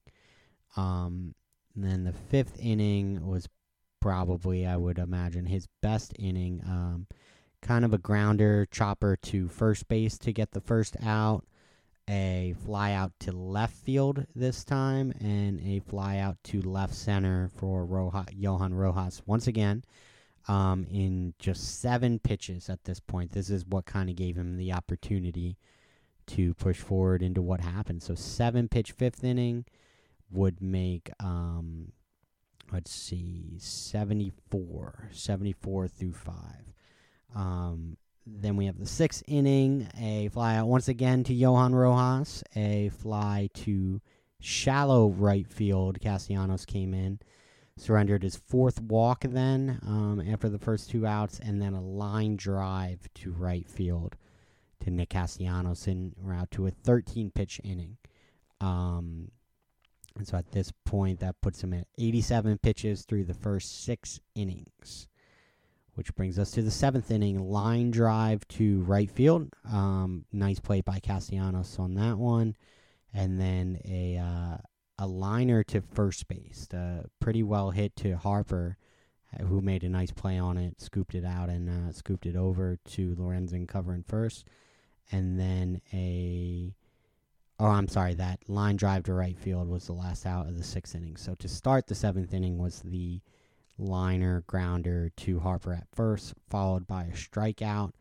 Um, 0.75 1.35
and 1.77 1.85
then 1.85 2.03
the 2.05 2.11
fifth 2.11 2.59
inning 2.59 3.25
was 3.25 3.47
probably, 3.99 4.65
I 4.65 4.77
would 4.77 4.97
imagine, 4.97 5.45
his 5.45 5.67
best 5.81 6.11
inning. 6.17 6.61
Um, 6.65 7.05
kind 7.61 7.85
of 7.85 7.93
a 7.93 7.99
grounder 7.99 8.65
chopper 8.71 9.15
to 9.15 9.47
first 9.47 9.87
base 9.87 10.17
to 10.19 10.33
get 10.33 10.51
the 10.51 10.61
first 10.61 10.97
out, 11.03 11.45
a 12.09 12.55
fly 12.65 12.93
out 12.93 13.11
to 13.19 13.31
left 13.31 13.75
field 13.75 14.25
this 14.35 14.63
time, 14.63 15.13
and 15.19 15.59
a 15.59 15.79
fly 15.79 16.17
out 16.17 16.37
to 16.45 16.61
left 16.61 16.95
center 16.95 17.51
for 17.55 17.85
Roja, 17.85 18.27
Johan 18.33 18.73
Rojas 18.73 19.21
once 19.27 19.45
again. 19.45 19.83
Um, 20.47 20.87
in 20.89 21.35
just 21.37 21.81
seven 21.81 22.17
pitches 22.19 22.69
at 22.69 22.85
this 22.85 22.99
point, 22.99 23.33
this 23.33 23.51
is 23.51 23.65
what 23.67 23.85
kind 23.85 24.09
of 24.09 24.15
gave 24.15 24.35
him 24.35 24.57
the 24.57 24.71
opportunity 24.71 25.57
to 26.27 26.55
push 26.55 26.77
forward 26.79 27.21
into 27.21 27.41
what 27.41 27.59
happened. 27.59 28.01
So 28.01 28.15
seven 28.15 28.67
pitch 28.67 28.93
fifth 28.93 29.23
inning 29.23 29.65
would 30.31 30.61
make 30.61 31.09
um 31.19 31.91
let's 32.71 32.91
see 32.91 33.55
74 33.59 35.09
74 35.11 35.87
through 35.87 36.13
5 36.13 36.33
um 37.35 37.97
then 38.25 38.57
we 38.57 38.65
have 38.65 38.77
the 38.77 38.85
sixth 38.85 39.23
inning 39.27 39.87
a 39.97 40.27
fly 40.29 40.55
out 40.55 40.67
once 40.67 40.87
again 40.87 41.23
to 41.23 41.33
johan 41.33 41.73
rojas 41.73 42.43
a 42.55 42.89
fly 42.89 43.49
to 43.53 44.01
shallow 44.39 45.09
right 45.09 45.47
field. 45.47 45.99
Castellanos 45.99 46.65
came 46.65 46.93
in 46.93 47.19
surrendered 47.77 48.23
his 48.23 48.35
fourth 48.35 48.81
walk 48.81 49.21
then 49.21 49.79
um, 49.83 50.19
after 50.31 50.49
the 50.49 50.57
first 50.57 50.89
two 50.89 51.05
outs 51.05 51.39
and 51.39 51.61
then 51.61 51.73
a 51.73 51.81
line 51.81 52.35
drive 52.35 53.07
to 53.13 53.31
right 53.31 53.69
field 53.69 54.15
to 54.79 54.89
nick 54.89 55.09
castellanos 55.09 55.85
in 55.87 56.11
route 56.19 56.49
to 56.49 56.65
a 56.65 56.71
13 56.71 57.29
pitch 57.29 57.61
inning. 57.63 57.97
Um, 58.59 59.29
And 60.17 60.27
so 60.27 60.37
at 60.37 60.51
this 60.51 60.71
point, 60.85 61.19
that 61.19 61.41
puts 61.41 61.63
him 61.63 61.73
at 61.73 61.87
87 61.97 62.57
pitches 62.59 63.03
through 63.03 63.25
the 63.25 63.33
first 63.33 63.83
six 63.83 64.19
innings, 64.35 65.07
which 65.95 66.13
brings 66.15 66.39
us 66.39 66.51
to 66.51 66.61
the 66.61 66.71
seventh 66.71 67.11
inning. 67.11 67.39
Line 67.39 67.91
drive 67.91 68.47
to 68.49 68.81
right 68.81 69.09
field. 69.09 69.49
Um, 69.71 70.25
nice 70.31 70.59
play 70.59 70.81
by 70.81 70.99
Castellanos 70.99 71.77
on 71.79 71.95
that 71.95 72.17
one. 72.17 72.55
And 73.13 73.39
then 73.39 73.79
a, 73.85 74.17
uh, 74.17 74.57
a 74.99 75.07
liner 75.07 75.63
to 75.63 75.81
first 75.81 76.27
base. 76.27 76.67
Uh, 76.73 77.03
pretty 77.19 77.43
well 77.43 77.71
hit 77.71 77.95
to 77.97 78.17
Harper, 78.17 78.77
who 79.47 79.61
made 79.61 79.83
a 79.83 79.89
nice 79.89 80.11
play 80.11 80.37
on 80.37 80.57
it, 80.57 80.81
scooped 80.81 81.15
it 81.15 81.25
out, 81.25 81.49
and 81.49 81.69
uh, 81.69 81.91
scooped 81.91 82.25
it 82.25 82.35
over 82.35 82.77
to 82.85 83.15
Lorenzen 83.15 83.67
covering 83.67 84.03
first. 84.03 84.45
And 85.11 85.39
then 85.39 85.81
a 85.93 86.73
oh, 87.59 87.67
I'm 87.67 87.87
sorry, 87.87 88.13
that 88.15 88.47
line 88.47 88.75
drive 88.75 89.03
to 89.03 89.13
right 89.13 89.37
field 89.37 89.67
was 89.67 89.87
the 89.87 89.93
last 89.93 90.25
out 90.25 90.47
of 90.47 90.57
the 90.57 90.63
sixth 90.63 90.95
inning. 90.95 91.17
So 91.17 91.35
to 91.35 91.47
start 91.47 91.87
the 91.87 91.95
seventh 91.95 92.33
inning 92.33 92.57
was 92.57 92.81
the 92.81 93.21
liner 93.77 94.43
grounder 94.47 95.11
to 95.17 95.39
Harper 95.39 95.73
at 95.73 95.87
first, 95.93 96.33
followed 96.49 96.87
by 96.87 97.05
a 97.05 97.11
strikeout, 97.13 97.91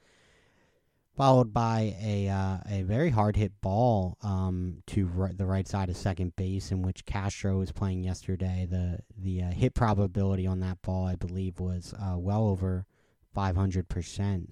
followed 1.17 1.53
by 1.53 1.97
a 2.03 2.29
uh, 2.29 2.59
a 2.69 2.83
very 2.83 3.11
hard 3.11 3.37
hit 3.37 3.53
ball 3.63 4.17
um, 4.23 4.83
to 4.89 5.11
r- 5.19 5.33
the 5.33 5.47
right 5.47 5.67
side 5.67 5.89
of 5.89 5.97
second 5.97 6.37
base, 6.37 6.71
in 6.71 6.83
which 6.83 7.07
Castro 7.07 7.59
was 7.59 7.73
playing 7.73 8.05
yesterday. 8.05 8.67
The 8.69 9.01
the 9.17 9.43
uh, 9.43 9.51
hit 9.51 9.75
probability 9.75 10.47
on 10.47 10.61
that 10.61 10.83
ball, 10.83 11.07
I 11.07 11.17
believe, 11.17 11.61
was 11.61 11.95
uh, 11.95 12.19
well 12.19 12.47
over 12.47 12.87
500 13.35 13.89
percent. 13.89 14.51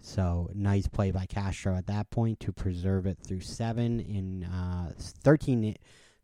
So 0.00 0.50
nice 0.54 0.88
play 0.88 1.10
by 1.10 1.26
Castro 1.26 1.76
at 1.76 1.86
that 1.86 2.10
point 2.10 2.40
to 2.40 2.52
preserve 2.52 3.06
it 3.06 3.18
through 3.18 3.40
seven 3.40 4.00
in 4.00 4.44
uh, 4.44 4.92
13, 4.96 5.76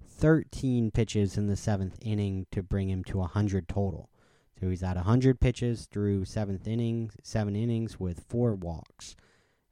13 0.05 0.91
pitches 0.91 1.37
in 1.37 1.47
the 1.47 1.57
seventh 1.57 1.99
inning 2.01 2.47
to 2.53 2.63
bring 2.63 2.89
him 2.89 3.05
to 3.05 3.19
100 3.19 3.69
total. 3.69 4.11
So 4.59 4.71
he's 4.71 4.83
at 4.83 4.97
100 4.97 5.41
pitches 5.41 5.87
through 5.87 6.25
seventh 6.25 6.67
innings, 6.67 7.15
seven 7.23 7.55
innings 7.55 8.01
with 8.01 8.25
four 8.27 8.55
walks 8.55 9.15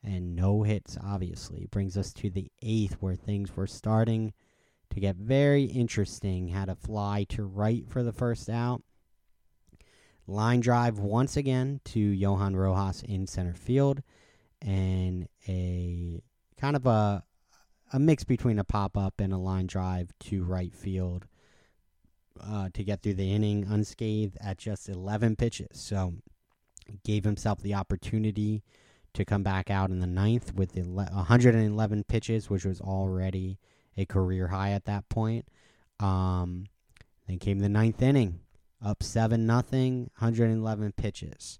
and 0.02 0.36
no 0.36 0.62
hits. 0.62 0.98
Obviously, 1.02 1.66
brings 1.70 1.96
us 1.96 2.12
to 2.14 2.28
the 2.28 2.50
eighth 2.62 2.98
where 3.00 3.14
things 3.14 3.56
were 3.56 3.66
starting 3.66 4.34
to 4.90 5.00
get 5.00 5.16
very 5.16 5.64
interesting. 5.64 6.48
Had 6.48 6.68
a 6.68 6.76
fly 6.76 7.24
to 7.30 7.44
right 7.44 7.88
for 7.88 8.02
the 8.02 8.12
first 8.12 8.50
out. 8.50 8.82
Line 10.26 10.60
drive 10.60 10.98
once 10.98 11.36
again 11.36 11.80
to 11.84 12.00
Johan 12.00 12.56
Rojas 12.56 13.02
in 13.02 13.26
center 13.26 13.52
field, 13.52 14.02
and 14.62 15.28
a 15.46 16.22
kind 16.58 16.76
of 16.76 16.86
a 16.86 17.22
a 17.92 17.98
mix 17.98 18.24
between 18.24 18.58
a 18.58 18.64
pop 18.64 18.96
up 18.96 19.20
and 19.20 19.32
a 19.32 19.38
line 19.38 19.66
drive 19.66 20.12
to 20.18 20.42
right 20.42 20.74
field 20.74 21.26
uh, 22.42 22.68
to 22.72 22.82
get 22.82 23.02
through 23.02 23.14
the 23.14 23.32
inning 23.32 23.66
unscathed 23.68 24.36
at 24.40 24.58
just 24.58 24.88
11 24.88 25.36
pitches. 25.36 25.68
So 25.72 26.14
gave 27.04 27.24
himself 27.24 27.60
the 27.60 27.74
opportunity 27.74 28.64
to 29.12 29.24
come 29.24 29.42
back 29.42 29.70
out 29.70 29.90
in 29.90 30.00
the 30.00 30.06
ninth 30.06 30.54
with 30.54 30.74
111 30.76 32.04
pitches, 32.04 32.50
which 32.50 32.64
was 32.64 32.80
already 32.80 33.58
a 33.96 34.06
career 34.06 34.48
high 34.48 34.70
at 34.70 34.86
that 34.86 35.08
point. 35.08 35.46
Um, 36.00 36.66
then 37.28 37.38
came 37.38 37.60
the 37.60 37.68
ninth 37.68 38.02
inning 38.02 38.40
up 38.84 39.02
7 39.02 39.46
nothing, 39.46 40.10
111 40.18 40.92
pitches. 40.92 41.58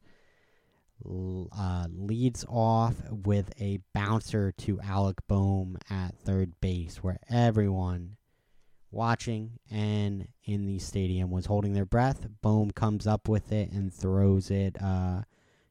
Uh, 1.05 1.87
leads 1.91 2.45
off 2.49 2.95
with 3.11 3.53
a 3.61 3.81
bouncer 3.93 4.53
to 4.53 4.81
Alec 4.81 5.17
Bohm 5.27 5.77
at 5.91 6.17
third 6.19 6.61
base, 6.61 7.03
where 7.03 7.19
everyone 7.29 8.17
watching 8.91 9.59
and 9.71 10.29
in 10.45 10.67
the 10.67 10.79
stadium 10.79 11.31
was 11.31 11.47
holding 11.47 11.73
their 11.75 11.85
breath. 11.85 12.27
Bohm 12.41 12.71
comes 12.71 13.07
up 13.07 13.29
with 13.29 13.53
it 13.53 13.71
and 13.73 13.93
throws 13.93 14.51
it 14.51 14.77
uh, 14.81 15.23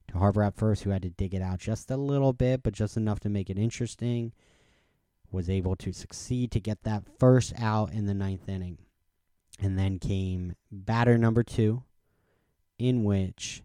to 0.10 0.18
Harper 0.18 0.44
at 0.44 0.56
first, 0.56 0.84
who 0.84 0.90
had 0.92 1.02
to 1.04 1.10
dig 1.10 1.34
it 1.34 1.42
out 1.42 1.60
just 1.60 1.90
a 1.90 1.98
little 1.98 2.34
bit, 2.34 2.62
but 2.62 2.74
just 2.74 2.98
enough 2.98 3.20
to 3.22 3.30
make 3.30 3.50
it 3.50 3.58
interesting. 3.58 4.34
Was 5.32 5.50
able 5.50 5.76
to 5.78 5.92
succeed 5.92 6.52
to 6.52 6.60
get 6.60 6.84
that 6.84 7.04
first 7.18 7.54
out 7.58 7.92
in 7.92 8.06
the 8.06 8.14
ninth 8.14 8.48
inning. 8.48 8.78
And 9.60 9.78
then 9.78 10.00
came 10.00 10.56
batter 10.72 11.18
number 11.18 11.44
two, 11.44 11.84
in 12.80 13.04
which 13.04 13.64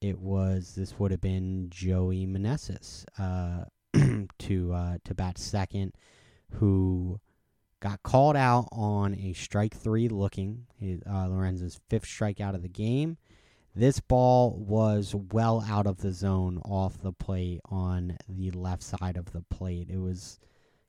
it 0.00 0.18
was 0.18 0.74
this 0.74 0.98
would 0.98 1.12
have 1.12 1.20
been 1.20 1.70
Joey 1.70 2.26
Meneses 2.26 3.04
uh, 3.18 3.64
to 4.38 4.72
uh, 4.72 4.98
to 5.04 5.14
bat 5.14 5.38
second, 5.38 5.94
who 6.50 7.20
got 7.80 8.02
called 8.02 8.36
out 8.36 8.68
on 8.72 9.14
a 9.14 9.32
strike 9.34 9.74
three 9.74 10.08
looking 10.08 10.66
uh, 10.82 11.28
Lorenzen's 11.28 11.80
fifth 11.88 12.06
strikeout 12.06 12.54
of 12.54 12.62
the 12.62 12.68
game. 12.68 13.18
This 13.76 13.98
ball 14.00 14.56
was 14.56 15.14
well 15.14 15.64
out 15.68 15.86
of 15.86 15.98
the 15.98 16.12
zone 16.12 16.60
off 16.64 17.00
the 17.02 17.12
plate 17.12 17.60
on 17.66 18.16
the 18.28 18.52
left 18.52 18.82
side 18.82 19.16
of 19.16 19.32
the 19.32 19.42
plate. 19.42 19.88
It 19.90 19.98
was 19.98 20.38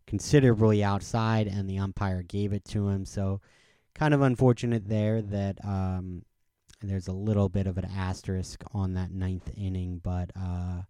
considerably 0.05 0.83
outside, 0.83 1.47
and 1.47 1.69
the 1.69 1.79
umpire 1.79 2.21
gave 2.21 2.53
it 2.53 2.63
to 2.65 2.89
him. 2.89 3.05
So 3.05 3.41
kind 3.95 4.13
of 4.13 4.21
unfortunate 4.21 4.87
there 4.87 5.21
that 5.21 5.57
um, 5.63 6.23
there's 6.81 7.07
a 7.07 7.13
little 7.13 7.49
bit 7.49 7.65
of 7.65 7.77
an 7.77 7.85
asterisk 7.85 8.63
on 8.73 8.93
that 8.93 9.11
ninth 9.11 9.49
inning, 9.57 9.99
but 10.03 10.31
uh, 10.35 10.81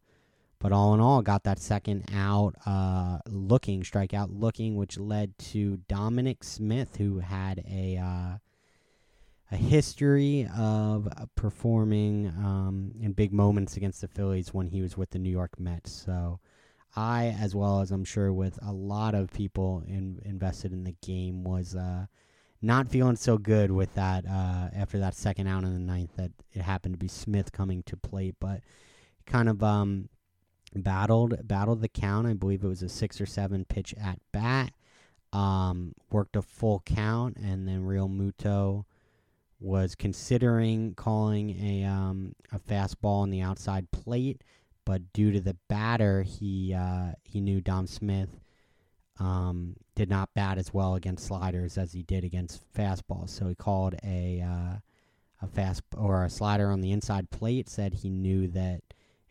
but 0.59 0.71
all 0.71 0.93
in 0.95 0.99
all, 0.99 1.21
got 1.21 1.43
that 1.43 1.59
second 1.59 2.09
out 2.13 2.55
uh, 2.65 3.19
looking 3.27 3.83
strikeout 3.83 4.29
looking, 4.31 4.75
which 4.75 4.97
led 4.97 5.37
to 5.37 5.77
Dominic 5.87 6.43
Smith, 6.43 6.95
who 6.97 7.19
had 7.19 7.63
a 7.69 7.97
uh, 7.97 8.37
a 9.51 9.55
history 9.55 10.49
of 10.57 11.07
performing 11.35 12.27
um, 12.39 12.91
in 12.99 13.13
big 13.13 13.31
moments 13.31 13.77
against 13.77 14.01
the 14.01 14.07
Phillies 14.07 14.53
when 14.53 14.67
he 14.67 14.81
was 14.81 14.97
with 14.97 15.11
the 15.11 15.19
New 15.19 15.31
York 15.31 15.59
Mets. 15.59 15.91
So. 15.91 16.39
I, 16.97 17.35
as 17.41 17.53
well 17.53 17.81
as 17.81 17.91
I'm 17.91 18.05
sure 18.05 18.31
with 18.31 18.57
a 18.61 18.71
lot 18.71 19.15
of 19.15 19.29
people 19.29 19.83
in, 19.85 20.21
invested 20.23 20.71
in 20.71 20.85
the 20.85 20.95
game, 21.01 21.43
was 21.43 21.75
uh, 21.75 22.05
not 22.65 22.87
feeling 22.87 23.15
so 23.15 23.37
good 23.37 23.71
with 23.71 23.93
that 23.93 24.25
uh, 24.25 24.69
after 24.75 24.99
that 24.99 25.13
second 25.13 25.47
out 25.47 25.63
in 25.63 25.73
the 25.73 25.79
ninth 25.79 26.15
that 26.17 26.31
it 26.51 26.61
happened 26.61 26.95
to 26.95 26.97
be 26.97 27.07
Smith 27.07 27.51
coming 27.51 27.83
to 27.83 27.95
plate, 27.95 28.35
but 28.39 28.61
kind 29.25 29.47
of 29.47 29.63
um, 29.63 30.09
battled 30.73 31.47
battled 31.47 31.81
the 31.81 31.87
count. 31.87 32.27
I 32.27 32.33
believe 32.33 32.63
it 32.63 32.67
was 32.67 32.81
a 32.81 32.89
six 32.89 33.21
or 33.21 33.25
seven 33.25 33.65
pitch 33.65 33.93
at 34.01 34.19
bat. 34.31 34.71
Um, 35.31 35.93
worked 36.11 36.35
a 36.35 36.41
full 36.41 36.81
count, 36.85 37.37
and 37.37 37.67
then 37.67 37.85
Realmuto 37.85 38.85
was 39.59 39.95
considering 39.95 40.93
calling 40.95 41.51
a 41.61 41.83
um, 41.83 42.33
a 42.51 42.59
fastball 42.59 43.21
on 43.21 43.29
the 43.29 43.41
outside 43.41 43.91
plate, 43.91 44.41
but 44.85 45.13
due 45.13 45.31
to 45.31 45.39
the 45.39 45.55
batter, 45.67 46.23
he 46.23 46.73
uh, 46.73 47.11
he 47.23 47.41
knew 47.41 47.61
Dom 47.61 47.85
Smith 47.85 48.39
um, 49.19 49.75
did 49.95 50.09
not 50.09 50.33
bat 50.33 50.57
as 50.57 50.73
well 50.73 50.95
against 50.95 51.25
sliders 51.25 51.77
as 51.77 51.93
he 51.93 52.03
did 52.03 52.23
against 52.23 52.61
fastballs. 52.73 53.29
So 53.29 53.47
he 53.47 53.55
called 53.55 53.95
a 54.03 54.41
uh, 54.41 54.77
a 55.41 55.47
fast 55.47 55.83
or 55.95 56.23
a 56.23 56.29
slider 56.29 56.71
on 56.71 56.81
the 56.81 56.91
inside 56.91 57.29
plate. 57.29 57.69
Said 57.69 57.93
he 57.93 58.09
knew 58.09 58.47
that 58.49 58.81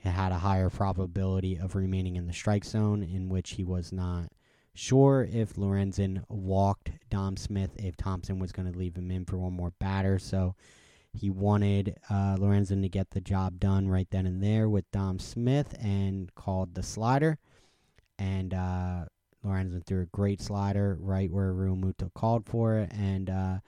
it 0.01 0.11
had 0.11 0.33
a 0.33 0.39
higher 0.39 0.71
probability 0.71 1.57
of 1.57 1.75
remaining 1.75 2.17
in 2.17 2.27
the 2.27 2.33
strike 2.33 2.65
zone, 2.65 3.03
in 3.03 3.29
which 3.29 3.53
he 3.53 3.65
was 3.65 3.93
not 3.93 4.31
sure 4.75 5.29
if 5.33 5.55
Lorenzen 5.55 6.25
walked 6.29 6.91
Dom 7.09 7.37
Smith 7.37 7.71
if 7.77 7.97
Thomson 7.97 8.39
was 8.39 8.53
going 8.53 8.71
to 8.71 8.79
leave 8.79 8.97
him 8.97 9.11
in 9.11 9.25
for 9.25 9.39
one 9.39 9.53
more 9.53 9.73
batter. 9.79 10.19
So 10.19 10.57
he 11.13 11.31
wanted 11.31 11.97
uh, 12.11 12.37
Lorenzen 12.37 12.83
to 12.83 12.89
get 12.89 13.11
the 13.11 13.21
job 13.21 13.61
done 13.61 13.89
right 13.89 14.09
then 14.11 14.27
and 14.27 14.43
there 14.43 14.69
with 14.69 14.91
Dom 14.91 15.19
Smith 15.19 15.75
and 15.81 16.35
called 16.35 16.75
the 16.75 16.83
slider. 16.83 17.39
And 18.19 18.53
uh, 18.53 19.05
Lorenzen 19.45 19.85
threw 19.85 20.03
a 20.03 20.07
great 20.07 20.41
slider 20.41 20.97
right 21.01 21.31
where 21.31 21.53
Realmuto 21.53 22.13
called 22.15 22.47
for 22.47 22.79
it, 22.79 22.93
and 22.93 23.29
uh, 23.29 23.59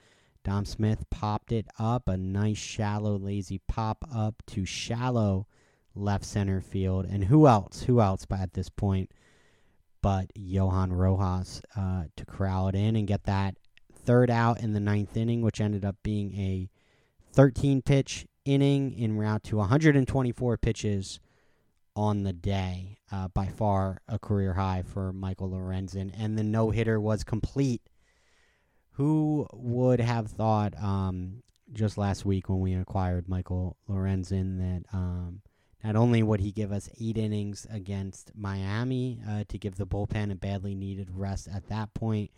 Dom 0.43 0.65
Smith 0.65 1.05
popped 1.09 1.51
it 1.51 1.67
up. 1.77 2.07
A 2.07 2.17
nice, 2.17 2.57
shallow, 2.57 3.17
lazy 3.17 3.59
pop 3.67 4.05
up 4.13 4.41
to 4.47 4.65
shallow 4.65 5.47
left 5.95 6.25
center 6.25 6.61
field. 6.61 7.05
And 7.05 7.25
who 7.25 7.47
else? 7.47 7.83
Who 7.83 8.01
else 8.01 8.25
But 8.25 8.39
at 8.39 8.53
this 8.53 8.69
point 8.69 9.11
but 10.01 10.31
Johan 10.35 10.93
Rojas 10.93 11.61
uh, 11.75 12.03
to 12.15 12.25
corral 12.25 12.69
it 12.69 12.75
in 12.75 12.95
and 12.95 13.07
get 13.07 13.23
that 13.23 13.55
third 13.93 14.29
out 14.29 14.61
in 14.61 14.73
the 14.73 14.79
ninth 14.79 15.17
inning, 15.17 15.41
which 15.41 15.59
ended 15.59 15.83
up 15.83 15.97
being 16.03 16.33
a 16.35 16.69
13 17.33 17.81
pitch 17.81 18.25
inning 18.45 18.93
in 18.93 19.17
route 19.17 19.43
to 19.43 19.57
124 19.57 20.57
pitches 20.57 21.19
on 21.97 22.23
the 22.23 22.33
day. 22.33 22.93
Uh, 23.11 23.27
by 23.29 23.47
far 23.47 24.01
a 24.07 24.19
career 24.19 24.53
high 24.53 24.83
for 24.85 25.13
Michael 25.13 25.49
Lorenzen, 25.49 26.11
and 26.17 26.37
the 26.37 26.43
no 26.43 26.69
hitter 26.71 26.99
was 26.99 27.23
complete. 27.23 27.81
Who 28.91 29.47
would 29.53 30.01
have 30.01 30.27
thought 30.27 30.73
um, 30.81 31.43
just 31.71 31.97
last 31.97 32.25
week 32.25 32.49
when 32.49 32.59
we 32.59 32.73
acquired 32.73 33.29
Michael 33.29 33.77
Lorenzen 33.89 34.57
that 34.57 34.83
um, 34.91 35.41
not 35.83 35.95
only 35.95 36.23
would 36.23 36.39
he 36.39 36.51
give 36.51 36.71
us 36.71 36.89
eight 36.99 37.17
innings 37.17 37.65
against 37.69 38.31
Miami 38.35 39.21
uh, 39.27 39.43
to 39.47 39.57
give 39.57 39.75
the 39.75 39.85
bullpen 39.85 40.31
a 40.31 40.35
badly 40.35 40.75
needed 40.75 41.09
rest 41.13 41.47
at 41.47 41.67
that 41.69 41.93
point, 41.93 42.31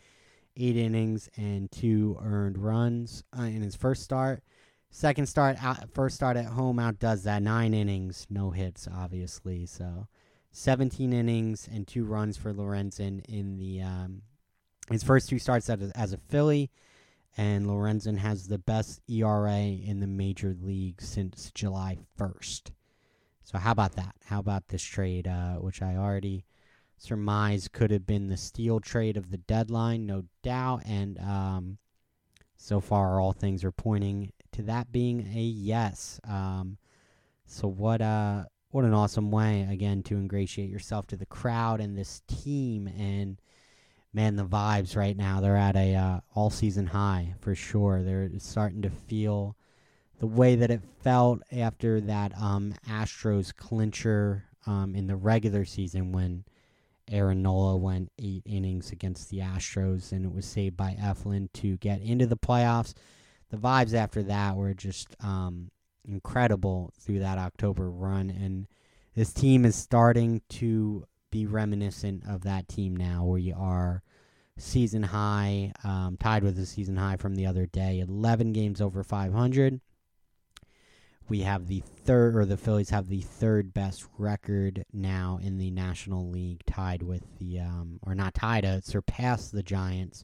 eight 0.56 0.78
innings 0.78 1.30
and 1.38 1.72
two 1.72 2.18
earned 2.22 2.58
runs 2.58 3.24
uh, 3.38 3.44
in 3.44 3.62
his 3.62 3.76
first 3.76 4.04
start. 4.04 4.44
Second 4.92 5.28
start, 5.28 5.64
out, 5.64 5.94
first 5.94 6.16
start 6.16 6.36
at 6.36 6.46
home, 6.46 6.80
outdoes 6.80 7.24
that 7.24 7.44
nine 7.44 7.74
innings, 7.74 8.26
no 8.30 8.52
hits, 8.52 8.88
obviously. 8.92 9.66
So, 9.66 10.08
17 10.52 11.14
innings 11.14 11.70
and 11.72 11.88
two 11.88 12.06
runs 12.06 12.38
for 12.38 12.54
Lorenzen 12.54 13.24
in 13.26 13.58
the 13.58 13.82
um, 13.82 14.24
his 14.90 15.04
first 15.04 15.30
two 15.30 15.38
starts 15.38 15.70
as 15.70 15.82
a, 15.82 15.92
as 15.96 16.14
a 16.14 16.18
Philly, 16.18 16.72
and 17.38 17.68
Lorenzen 17.68 18.18
has 18.18 18.48
the 18.48 18.58
best 18.58 19.02
ERA 19.08 19.60
in 19.60 20.00
the 20.00 20.08
major 20.08 20.56
league 20.60 21.02
since 21.02 21.52
July 21.54 21.98
1st. 22.20 22.72
So, 23.44 23.60
how 23.60 23.72
about 23.72 23.94
that? 23.96 24.16
How 24.26 24.40
about 24.40 24.70
this 24.70 24.84
trade, 24.84 25.28
uh, 25.28 25.56
which 25.56 25.84
I 25.84 25.96
already 25.96 26.46
surmise 26.98 27.68
could 27.68 27.92
have 27.92 28.08
been 28.08 28.28
the 28.28 28.38
steal 28.38 28.80
trade 28.80 29.18
of 29.18 29.30
the 29.30 29.38
deadline, 29.38 30.08
no 30.08 30.26
doubt, 30.42 30.82
and 30.86 31.20
um, 31.20 31.78
so 32.58 32.80
far 32.80 33.20
all 33.20 33.32
things 33.32 33.64
are 33.64 33.72
pointing 33.72 34.34
to 34.60 34.66
that 34.66 34.92
being 34.92 35.22
a 35.34 35.40
yes. 35.40 36.20
Um, 36.28 36.78
so 37.46 37.68
what 37.68 38.02
uh 38.02 38.44
what 38.72 38.86
an 38.86 38.94
awesome 38.94 39.32
way 39.32 39.68
again 39.70 40.04
to 40.04 40.16
ingratiate 40.16 40.70
yourself 40.70 41.08
to 41.08 41.18
the 41.18 41.26
crowd 41.26 41.82
and 41.82 41.98
this 41.98 42.22
team 42.28 42.88
and 42.88 43.42
man 44.14 44.36
the 44.36 44.46
vibes 44.46 44.96
right 44.96 45.18
now 45.18 45.42
they're 45.42 45.58
at 45.58 45.76
a 45.76 45.96
uh, 45.96 46.20
all 46.36 46.50
season 46.50 46.86
high 46.88 47.34
for 47.40 47.56
sure. 47.56 48.04
They're 48.04 48.30
starting 48.38 48.82
to 48.84 48.90
feel 48.90 49.56
the 50.20 50.28
way 50.28 50.56
that 50.56 50.70
it 50.70 50.82
felt 51.02 51.42
after 51.52 52.02
that 52.02 52.38
um, 52.38 52.74
Astros 52.88 53.56
clincher 53.56 54.44
um, 54.68 54.94
in 54.94 55.08
the 55.08 55.16
regular 55.16 55.64
season 55.64 56.12
when 56.12 56.44
Aaron 57.08 57.42
Nola 57.42 57.78
went 57.78 58.12
eight 58.20 58.44
innings 58.46 58.92
against 58.92 59.30
the 59.30 59.40
Astros 59.40 60.12
and 60.12 60.26
it 60.26 60.34
was 60.34 60.46
saved 60.46 60.76
by 60.76 60.98
Eflin 61.02 61.52
to 61.54 61.78
get 61.78 62.02
into 62.02 62.28
the 62.28 62.38
playoffs 62.38 62.94
the 63.50 63.58
vibes 63.58 63.94
after 63.94 64.24
that 64.24 64.56
were 64.56 64.74
just 64.74 65.16
um, 65.22 65.72
incredible 66.08 66.94
through 67.00 67.20
that 67.20 67.38
October 67.38 67.90
run, 67.90 68.30
and 68.30 68.68
this 69.16 69.34
team 69.34 69.66
is 69.66 69.76
starting 69.76 70.42
to 70.50 71.06
be 71.32 71.46
reminiscent 71.46 72.24
of 72.28 72.44
that 72.44 72.68
team 72.68 72.96
now, 72.96 73.24
where 73.24 73.40
you 73.40 73.56
are 73.58 74.04
season 74.58 75.04
high, 75.04 75.72
um, 75.84 76.18
tied 76.20 76.44
with 76.44 76.56
the 76.56 76.66
season 76.66 76.98
high 76.98 77.18
from 77.18 77.36
the 77.36 77.46
other 77.46 77.66
day, 77.66 78.00
11 78.00 78.54
games 78.54 78.82
over 78.82 79.04
500. 79.04 79.80
We 81.28 81.42
have 81.42 81.68
the 81.68 81.82
third, 81.82 82.36
or 82.36 82.46
the 82.46 82.58
Phillies 82.58 82.90
have 82.90 83.08
the 83.08 83.22
third 83.22 83.74
best 83.74 84.06
record 84.18 84.84
now 84.92 85.40
in 85.42 85.60
the 85.60 85.70
National 85.70 86.28
League, 86.28 86.64
tied 86.66 87.04
with 87.04 87.24
the, 87.38 87.60
um, 87.60 88.00
or 88.02 88.16
not 88.16 88.34
tied, 88.34 88.66
uh, 88.66 88.82
surpassed 88.82 89.52
the 89.52 89.64
Giants 89.64 90.24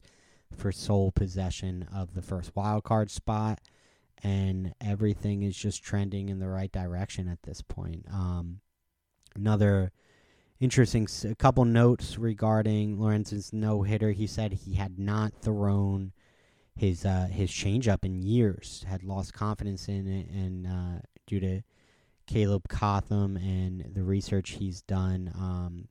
for 0.54 0.72
sole 0.72 1.10
possession 1.12 1.88
of 1.94 2.14
the 2.14 2.22
first 2.22 2.54
wild 2.54 2.84
card 2.84 3.10
spot, 3.10 3.60
and 4.22 4.74
everything 4.80 5.42
is 5.42 5.56
just 5.56 5.82
trending 5.82 6.28
in 6.28 6.38
the 6.38 6.48
right 6.48 6.72
direction 6.72 7.28
at 7.28 7.42
this 7.42 7.62
point. 7.62 8.04
Um, 8.12 8.60
another 9.34 9.92
interesting, 10.60 11.06
couple 11.38 11.64
notes 11.64 12.18
regarding 12.18 12.98
Lorenzen's 12.98 13.52
no 13.52 13.82
hitter. 13.82 14.12
He 14.12 14.26
said 14.26 14.52
he 14.52 14.74
had 14.74 14.98
not 14.98 15.32
thrown 15.40 16.12
his 16.74 17.04
uh, 17.04 17.28
his 17.30 17.50
changeup 17.50 18.04
in 18.04 18.22
years, 18.22 18.84
had 18.88 19.02
lost 19.02 19.32
confidence 19.32 19.88
in 19.88 20.06
it, 20.06 20.28
and 20.30 20.66
uh, 20.66 21.00
due 21.26 21.40
to 21.40 21.62
Caleb 22.26 22.68
Cotham 22.68 23.36
and 23.36 23.94
the 23.94 24.02
research 24.02 24.50
he's 24.50 24.82
done. 24.82 25.32
Um, 25.34 25.88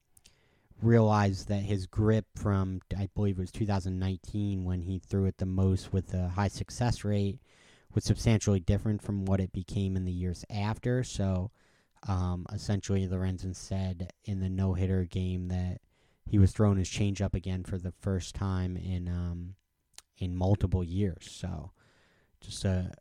realized 0.81 1.47
that 1.47 1.63
his 1.63 1.87
grip 1.87 2.25
from 2.35 2.81
I 2.97 3.09
believe 3.15 3.37
it 3.37 3.41
was 3.41 3.51
2019 3.51 4.63
when 4.63 4.81
he 4.81 4.99
threw 4.99 5.25
it 5.25 5.37
the 5.37 5.45
most 5.45 5.93
with 5.93 6.13
a 6.13 6.29
high 6.29 6.49
success 6.49 7.03
rate 7.03 7.39
was 7.93 8.03
substantially 8.03 8.59
different 8.59 9.01
from 9.01 9.25
what 9.25 9.39
it 9.39 9.53
became 9.53 9.95
in 9.95 10.03
the 10.03 10.11
years 10.11 10.43
after. 10.49 11.03
So 11.03 11.51
um, 12.07 12.45
essentially, 12.53 13.07
Lorenzen 13.07 13.55
said 13.55 14.11
in 14.25 14.41
the 14.41 14.49
no 14.49 14.73
hitter 14.73 15.05
game 15.05 15.47
that 15.47 15.79
he 16.25 16.37
was 16.37 16.51
throwing 16.51 16.77
his 16.77 16.89
changeup 16.89 17.33
again 17.33 17.63
for 17.63 17.77
the 17.77 17.93
first 18.01 18.35
time 18.35 18.75
in 18.77 19.07
um, 19.07 19.55
in 20.17 20.35
multiple 20.35 20.83
years. 20.83 21.27
So 21.31 21.71
just 22.41 22.65
a 22.65 22.91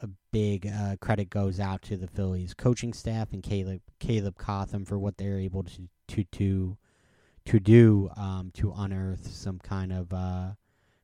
a 0.00 0.08
big 0.30 0.66
uh, 0.66 0.96
credit 1.00 1.30
goes 1.30 1.58
out 1.58 1.80
to 1.82 1.96
the 1.96 2.06
Phillies 2.06 2.52
coaching 2.52 2.92
staff 2.92 3.32
and 3.32 3.42
Caleb 3.42 3.80
Caleb 3.98 4.36
Cotham 4.36 4.84
for 4.84 4.98
what 4.98 5.16
they're 5.16 5.40
able 5.40 5.64
to 5.64 5.88
to 6.08 6.24
to 6.24 6.76
to 7.46 7.60
do 7.60 8.10
um, 8.16 8.50
to 8.54 8.72
unearth 8.76 9.28
some 9.28 9.58
kind 9.58 9.92
of 9.92 10.12
uh, 10.12 10.50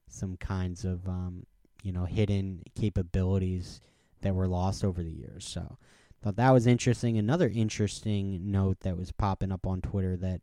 some 0.08 0.36
kinds 0.36 0.84
of 0.84 1.06
um, 1.08 1.46
you 1.82 1.92
know 1.92 2.04
hidden 2.04 2.62
capabilities 2.74 3.80
that 4.20 4.34
were 4.34 4.48
lost 4.48 4.84
over 4.84 5.02
the 5.02 5.10
years. 5.10 5.46
So 5.46 5.78
thought 6.22 6.36
that 6.36 6.50
was 6.50 6.66
interesting. 6.66 7.18
Another 7.18 7.50
interesting 7.52 8.50
note 8.50 8.80
that 8.80 8.96
was 8.96 9.12
popping 9.12 9.52
up 9.52 9.66
on 9.66 9.80
Twitter 9.80 10.16
that 10.16 10.42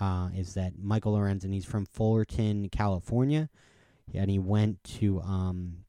uh, 0.00 0.30
is 0.34 0.54
that 0.54 0.78
Michael 0.78 1.14
Lorenzen 1.14 1.52
he's 1.52 1.64
from 1.64 1.86
Fullerton, 1.86 2.68
California, 2.68 3.48
and 4.14 4.30
he 4.30 4.38
went 4.38 4.82
to 4.84 5.20
um, 5.20 5.84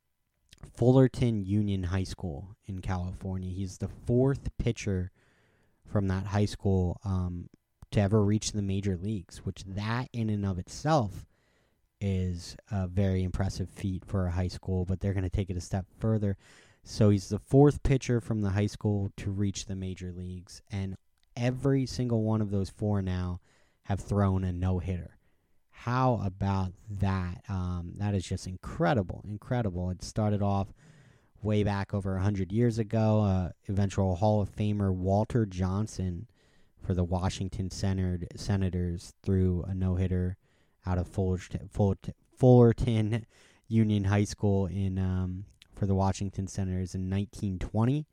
Fullerton 0.76 1.44
Union 1.44 1.84
High 1.84 2.04
School 2.04 2.56
in 2.66 2.80
California. 2.80 3.52
He's 3.52 3.78
the 3.78 3.88
fourth 3.88 4.50
pitcher 4.58 5.12
from 5.86 6.08
that 6.08 6.28
high 6.28 6.46
school 6.46 7.00
um, 7.04 7.50
to 7.94 8.02
ever 8.02 8.24
reach 8.24 8.52
the 8.52 8.62
major 8.62 8.98
leagues, 8.98 9.38
which 9.40 9.64
that 9.66 10.10
in 10.14 10.30
and 10.30 10.46
of 10.46 10.60
itself 10.60 11.26
is 12.02 12.58
a 12.70 12.88
very 12.88 13.24
impressive 13.24 13.70
feat 13.70 14.04
for 14.06 14.26
a 14.26 14.32
high 14.32 14.48
school, 14.48 14.84
but 14.84 15.00
they're 15.00 15.14
going 15.14 15.24
to 15.24 15.30
take 15.30 15.50
it 15.50 15.58
a 15.58 15.62
step 15.62 15.86
further. 16.00 16.36
So 16.84 17.12
he's 17.12 17.30
the 17.30 17.40
fourth 17.40 17.82
pitcher 17.84 18.20
from 18.20 18.42
the 18.42 18.50
high 18.50 18.68
school 18.68 19.12
to 19.18 19.32
reach 19.32 19.66
the 19.66 19.76
major 19.76 20.12
leagues, 20.12 20.62
and 20.70 20.98
every 21.38 21.86
single 21.86 22.24
one 22.24 22.42
of 22.42 22.52
those 22.52 22.70
four 22.70 23.02
now 23.02 23.40
have 23.84 24.00
thrown 24.00 24.44
a 24.44 24.52
no 24.52 24.80
hitter. 24.80 25.18
How 25.70 26.22
about 26.24 26.74
that? 26.90 27.44
Um, 27.48 27.94
that 27.98 28.16
is 28.16 28.26
just 28.26 28.48
incredible, 28.48 29.24
incredible. 29.28 29.90
It 29.92 30.04
started 30.04 30.42
off 30.42 30.74
way 31.42 31.64
back 31.64 31.94
over 31.94 32.14
100 32.14 32.52
years 32.52 32.80
ago. 32.80 33.22
Uh, 33.22 33.50
eventual 33.68 34.16
Hall 34.16 34.42
of 34.42 34.56
Famer 34.56 34.94
Walter 34.94 35.46
Johnson 35.46 36.28
for 36.84 36.94
the 36.94 37.04
Washington 37.04 37.70
Senators, 37.70 38.28
Senators 38.36 39.14
threw 39.24 39.64
a 39.68 39.74
no 39.74 39.96
hitter 39.96 40.38
out 40.86 40.98
of 40.98 41.08
Fullerton 41.08 41.70
Union 43.68 44.04
High 44.04 44.26
School 44.26 44.68
in 44.68 45.00
um, 45.00 45.46
for 45.76 45.86
the 45.86 45.96
Washington 45.96 46.48
Senators 46.48 46.94
in 46.94 47.10
1920. 47.10 48.06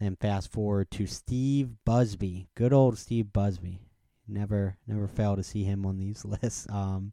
Then 0.00 0.16
fast 0.16 0.50
forward 0.50 0.90
to 0.92 1.06
Steve 1.06 1.70
Busby, 1.84 2.48
good 2.54 2.72
old 2.72 2.98
Steve 2.98 3.32
Busby. 3.32 3.80
Never, 4.26 4.78
never 4.86 5.06
fail 5.06 5.36
to 5.36 5.42
see 5.42 5.64
him 5.64 5.84
on 5.84 5.98
these 5.98 6.24
lists. 6.42 6.66
Um, 6.70 7.12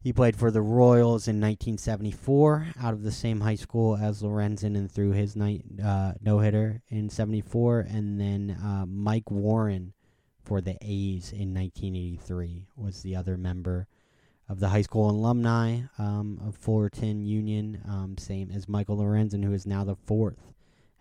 he 0.00 0.12
played 0.12 0.36
for 0.36 0.50
the 0.50 0.62
Royals 0.62 1.26
in 1.26 1.40
1974 1.40 2.68
out 2.80 2.94
of 2.94 3.02
the 3.02 3.10
same 3.10 3.40
high 3.40 3.56
school 3.56 3.96
as 3.96 4.22
Lorenzen 4.22 4.76
and 4.76 4.90
threw 4.90 5.10
his 5.10 5.36
uh, 5.36 6.12
no 6.20 6.38
hitter 6.38 6.82
in 6.88 7.10
74. 7.10 7.80
And 7.80 8.20
then 8.20 8.56
uh, 8.62 8.86
Mike 8.86 9.30
Warren 9.30 9.92
for 10.44 10.60
the 10.60 10.76
A's 10.80 11.32
in 11.32 11.52
1983 11.52 12.68
was 12.76 13.02
the 13.02 13.16
other 13.16 13.36
member 13.36 13.88
of 14.48 14.60
the 14.60 14.68
high 14.68 14.82
school 14.82 15.10
alumni 15.10 15.80
um, 15.98 16.40
of 16.46 16.56
Fullerton 16.56 17.24
Union, 17.26 17.82
um, 17.86 18.16
same 18.18 18.50
as 18.50 18.68
Michael 18.68 18.98
Lorenzen, 18.98 19.44
who 19.44 19.52
is 19.52 19.66
now 19.66 19.84
the 19.84 19.96
fourth. 19.96 20.54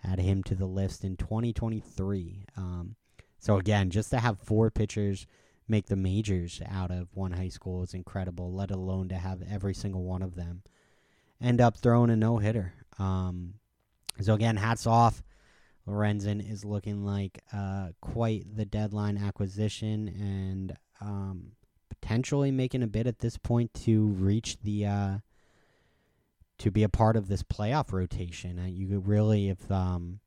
Add 0.04 0.20
him 0.20 0.44
to 0.44 0.56
the 0.56 0.66
list 0.66 1.04
in 1.04 1.18
2023. 1.18 2.46
Um, 2.58 2.96
so, 3.40 3.58
again, 3.58 3.90
just 3.90 4.10
to 4.10 4.20
have 4.20 4.40
four 4.40 4.70
pitchers 4.70 5.28
make 5.67 5.88
the 5.88 5.95
majors 5.95 6.62
out 6.69 6.91
of 6.91 7.08
one 7.13 7.32
high 7.32 7.49
school 7.49 7.84
is 7.84 7.93
incredible, 7.93 8.53
let 8.53 8.71
alone 8.71 9.10
to 9.10 9.15
have 9.15 9.41
every 9.49 9.73
single 9.73 10.03
one 10.03 10.21
of 10.21 10.36
them 10.36 10.63
end 11.41 11.62
up 11.62 11.77
throwing 11.77 12.10
a 12.10 12.15
no 12.15 12.38
hitter. 12.38 12.73
Um, 12.97 13.56
so, 14.21 14.34
again, 14.34 14.58
hats 14.58 14.88
off. 14.88 15.21
Lorenzen 15.88 16.41
is 16.41 16.65
looking 16.65 17.06
like 17.06 17.39
uh, 17.53 17.89
quite 18.01 18.56
the 18.56 18.65
deadline 18.65 19.17
acquisition 19.17 20.08
and 20.08 20.77
um, 20.99 21.51
potentially 21.89 22.51
making 22.51 22.84
a 22.84 22.88
bid 22.88 23.08
at 23.08 23.19
this 23.19 23.38
point 23.38 23.73
to 23.86 24.08
reach 24.08 24.58
the. 24.62 24.86
Uh, 24.86 25.17
to 26.60 26.71
be 26.71 26.82
a 26.82 26.89
part 26.89 27.15
of 27.15 27.27
this 27.27 27.43
playoff 27.43 27.93
rotation, 27.93 28.58
uh, 28.58 28.65
you 28.65 28.88
could 28.88 29.08
really, 29.08 29.49
if 29.49 29.71
um, 29.71 30.19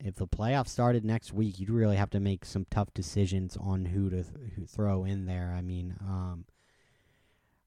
if 0.00 0.14
the 0.14 0.26
playoffs 0.26 0.68
started 0.68 1.04
next 1.04 1.32
week, 1.32 1.58
you'd 1.58 1.70
really 1.70 1.96
have 1.96 2.10
to 2.10 2.20
make 2.20 2.44
some 2.44 2.66
tough 2.70 2.92
decisions 2.94 3.56
on 3.56 3.84
who 3.86 4.10
to 4.10 4.22
th- 4.22 4.52
who 4.54 4.64
throw 4.64 5.04
in 5.04 5.26
there. 5.26 5.54
I 5.56 5.62
mean, 5.62 5.96
um, 6.00 6.44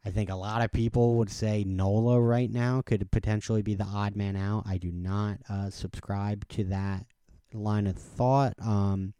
I 0.06 0.10
think 0.10 0.30
a 0.30 0.36
lot 0.36 0.62
of 0.62 0.72
people 0.72 1.16
would 1.16 1.30
say 1.30 1.64
Nola 1.64 2.20
right 2.20 2.50
now 2.50 2.82
could 2.82 3.12
potentially 3.12 3.62
be 3.62 3.76
the 3.76 3.84
odd 3.86 4.16
man 4.16 4.36
out. 4.36 4.64
I 4.66 4.78
do 4.78 4.92
not 4.92 5.38
uh, 5.50 5.70
subscribe 5.70 6.48
to 6.50 6.64
that 6.66 7.06
line 7.54 7.86
of 7.86 7.98
thought, 7.98 8.54
um, 8.60 9.14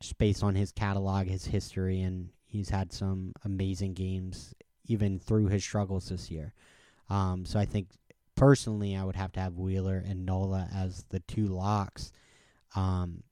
just 0.00 0.18
based 0.18 0.42
on 0.42 0.54
his 0.54 0.72
catalog, 0.72 1.26
his 1.26 1.46
history, 1.46 2.02
and 2.02 2.30
he's 2.46 2.68
had 2.68 2.92
some 2.92 3.32
amazing 3.44 3.94
games 3.94 4.54
even 4.86 5.20
through 5.20 5.46
his 5.46 5.62
struggles 5.62 6.08
this 6.08 6.30
year. 6.30 6.52
Um, 7.08 7.44
so 7.46 7.58
I 7.58 7.64
think 7.64 7.88
personally, 8.34 8.96
I 8.96 9.04
would 9.04 9.16
have 9.16 9.32
to 9.32 9.40
have 9.40 9.56
Wheeler 9.56 10.02
and 10.04 10.26
Nola 10.26 10.68
as 10.74 11.04
the 11.10 11.20
two 11.20 11.46
locks. 11.46 12.12
Um, 12.74 13.22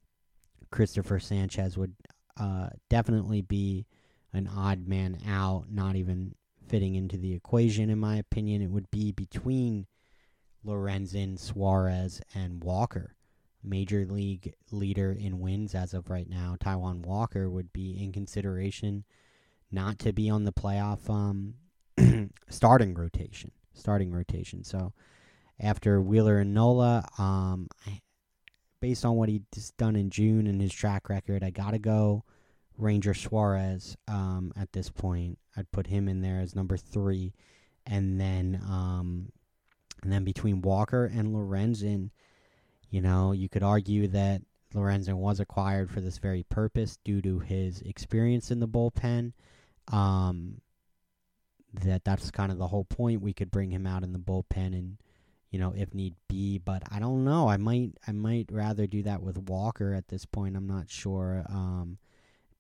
Christopher 0.71 1.19
Sanchez 1.19 1.77
would 1.77 1.95
uh, 2.39 2.69
definitely 2.89 3.43
be 3.43 3.87
an 4.33 4.49
odd 4.49 4.87
man 4.87 5.19
out, 5.27 5.65
not 5.71 5.97
even 5.97 6.35
fitting 6.69 6.95
into 6.95 7.17
the 7.17 7.33
equation, 7.33 7.91
in 7.91 7.99
my 7.99 8.17
opinion. 8.17 8.63
It 8.63 8.71
would 8.71 8.91
be 8.91 9.13
between 9.13 9.87
Lorenzen, 10.65 11.39
Suarez, 11.39 12.21
and 12.35 12.63
Walker. 12.63 13.15
Major 13.65 14.07
league 14.07 14.55
leader 14.71 15.13
in 15.13 15.41
wins 15.41 15.75
as 15.75 15.93
of 15.93 16.11
right 16.11 16.29
now. 16.29 16.57
Taijuan 16.61 17.05
Walker 17.05 17.51
would 17.51 17.73
be 17.73 18.03
in 18.03 18.13
consideration 18.13 19.05
not 19.71 19.99
to 20.01 20.13
be 20.13 20.31
on 20.31 20.45
the 20.45 20.53
playoff 20.53 21.11
um, 21.11 21.55
starting 22.49 22.95
rotation. 22.95 23.51
Starting 23.75 24.13
rotation. 24.13 24.63
So 24.63 24.93
after 25.61 26.01
Wheeler 26.01 26.39
and 26.39 26.55
Nola, 26.55 27.05
um, 27.19 27.69
based 28.81 29.05
on 29.05 29.17
what 29.17 29.29
he's 29.29 29.73
done 29.79 29.97
in 29.97 30.11
June 30.11 30.47
and 30.47 30.61
his 30.61 30.73
track 30.73 31.09
record, 31.09 31.43
I 31.43 31.51
gotta 31.51 31.79
go 31.79 32.25
Ranger 32.77 33.15
Suarez 33.15 33.97
um, 34.07 34.53
at 34.57 34.73
this 34.73 34.89
point. 34.91 35.39
I'd 35.57 35.71
put 35.73 35.87
him 35.87 36.09
in 36.09 36.21
there 36.21 36.41
as 36.41 36.55
number 36.55 36.77
three, 36.77 37.35
and 37.87 38.21
then 38.21 38.61
um, 38.69 39.33
and 40.03 40.13
then 40.13 40.25
between 40.25 40.63
Walker 40.63 41.07
and 41.07 41.35
Lorenzen, 41.35 42.11
you 42.91 43.01
know, 43.01 43.33
you 43.33 43.49
could 43.49 43.63
argue 43.63 44.07
that 44.09 44.43
Lorenzen 44.75 45.15
was 45.15 45.41
acquired 45.41 45.91
for 45.91 46.01
this 46.01 46.19
very 46.19 46.43
purpose 46.45 46.99
due 47.05 47.21
to 47.23 47.41
his 47.41 47.81
experience 47.83 48.51
in 48.51 48.61
the 48.61 48.69
bullpen. 48.69 49.33
Um, 49.91 50.61
that 51.73 52.05
that's 52.05 52.31
kind 52.31 52.53
of 52.53 52.59
the 52.59 52.69
whole 52.69 52.85
point. 52.85 53.21
We 53.21 53.33
could 53.33 53.51
bring 53.51 53.71
him 53.71 53.87
out 53.87 54.03
in 54.03 54.13
the 54.13 54.19
bullpen 54.19 54.69
and 54.69 54.99
you 55.51 55.59
know 55.59 55.73
if 55.77 55.95
need 55.95 56.15
be, 56.29 56.59
but 56.59 56.83
I 56.91 56.99
don't 56.99 57.25
know. 57.25 57.49
I 57.49 57.57
might 57.57 57.93
I 58.07 58.13
might 58.13 58.49
rather 58.51 58.87
do 58.87 59.03
that 59.05 59.23
with 59.23 59.39
Walker 59.39 59.95
at 59.95 60.09
this 60.09 60.25
point. 60.25 60.57
I'm 60.57 60.67
not 60.67 60.91
sure. 60.91 61.45
Um, 61.49 61.99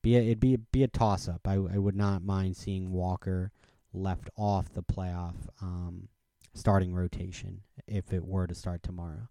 be 0.02 0.16
a, 0.16 0.20
it'd 0.20 0.40
be 0.40 0.56
be 0.56 0.82
a 0.82 0.88
toss 0.88 1.28
up. 1.28 1.46
I 1.46 1.54
I 1.54 1.78
would 1.78 1.96
not 1.96 2.22
mind 2.22 2.56
seeing 2.56 2.92
Walker 2.92 3.52
left 3.92 4.30
off 4.36 4.72
the 4.72 4.82
playoff 4.82 5.34
um, 5.60 6.08
starting 6.54 6.94
rotation 6.94 7.62
if 7.86 8.12
it 8.12 8.24
were 8.24 8.46
to 8.46 8.54
start 8.54 8.82
tomorrow. 8.82 9.28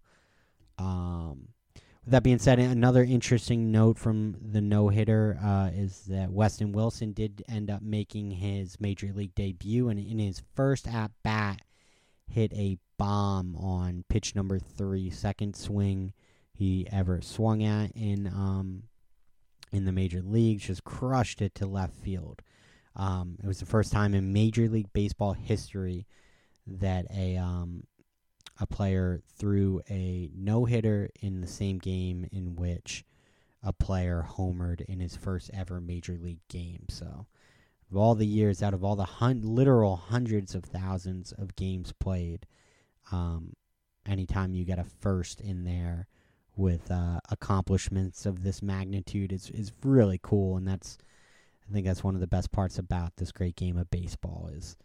Um, 0.78 1.48
with 2.04 2.12
that 2.12 2.22
being 2.22 2.38
said, 2.38 2.58
another 2.58 3.04
interesting 3.04 3.70
note 3.70 3.98
from 3.98 4.36
the 4.40 4.60
no 4.60 4.88
hitter 4.88 5.38
uh, 5.42 5.70
is 5.74 6.04
that 6.08 6.30
Weston 6.30 6.72
Wilson 6.72 7.12
did 7.12 7.44
end 7.48 7.70
up 7.70 7.82
making 7.82 8.30
his 8.30 8.80
major 8.80 9.12
league 9.12 9.34
debut, 9.34 9.88
and 9.88 9.98
in 9.98 10.18
his 10.18 10.42
first 10.54 10.88
at 10.88 11.10
bat, 11.22 11.60
hit 12.28 12.52
a 12.52 12.78
bomb 12.98 13.56
on 13.56 14.04
pitch 14.08 14.34
number 14.34 14.58
three, 14.58 15.10
second 15.10 15.56
swing 15.56 16.12
he 16.52 16.86
ever 16.90 17.20
swung 17.20 17.62
at 17.62 17.92
in 17.92 18.26
um, 18.26 18.82
in 19.72 19.84
the 19.84 19.92
major 19.92 20.22
leagues, 20.22 20.66
just 20.66 20.84
crushed 20.84 21.40
it 21.40 21.54
to 21.56 21.66
left 21.66 21.94
field. 21.94 22.42
Um, 22.96 23.36
it 23.42 23.46
was 23.46 23.60
the 23.60 23.66
first 23.66 23.92
time 23.92 24.14
in 24.14 24.32
Major 24.32 24.68
League 24.68 24.92
Baseball 24.92 25.32
history 25.32 26.06
that 26.66 27.06
a 27.14 27.36
um, 27.36 27.84
a 28.60 28.66
player 28.66 29.20
threw 29.36 29.80
a 29.88 30.30
no 30.34 30.64
hitter 30.64 31.10
in 31.20 31.40
the 31.40 31.46
same 31.46 31.78
game 31.78 32.26
in 32.32 32.56
which 32.56 33.04
a 33.62 33.72
player 33.72 34.26
homered 34.28 34.80
in 34.82 35.00
his 35.00 35.16
first 35.16 35.50
ever 35.54 35.80
major 35.80 36.18
league 36.20 36.46
game. 36.48 36.86
So, 36.88 37.26
of 37.90 37.96
all 37.96 38.14
the 38.14 38.26
years, 38.26 38.62
out 38.62 38.74
of 38.74 38.84
all 38.84 38.96
the 38.96 39.04
hun- 39.04 39.42
literal 39.42 39.96
hundreds 39.96 40.54
of 40.54 40.64
thousands 40.64 41.32
of 41.32 41.56
games 41.56 41.92
played, 41.92 42.46
um, 43.10 43.54
anytime 44.06 44.54
you 44.54 44.64
get 44.64 44.78
a 44.78 44.84
first 44.84 45.40
in 45.40 45.64
there 45.64 46.06
with 46.56 46.90
uh, 46.90 47.20
accomplishments 47.30 48.26
of 48.26 48.42
this 48.42 48.62
magnitude 48.62 49.32
is 49.32 49.48
is 49.50 49.72
really 49.82 50.18
cool, 50.22 50.56
and 50.56 50.66
that's 50.66 50.98
I 51.68 51.72
think 51.72 51.86
that's 51.86 52.04
one 52.04 52.14
of 52.14 52.20
the 52.20 52.26
best 52.26 52.50
parts 52.50 52.78
about 52.78 53.16
this 53.16 53.32
great 53.32 53.56
game 53.56 53.76
of 53.76 53.90
baseball 53.90 54.50
is 54.52 54.76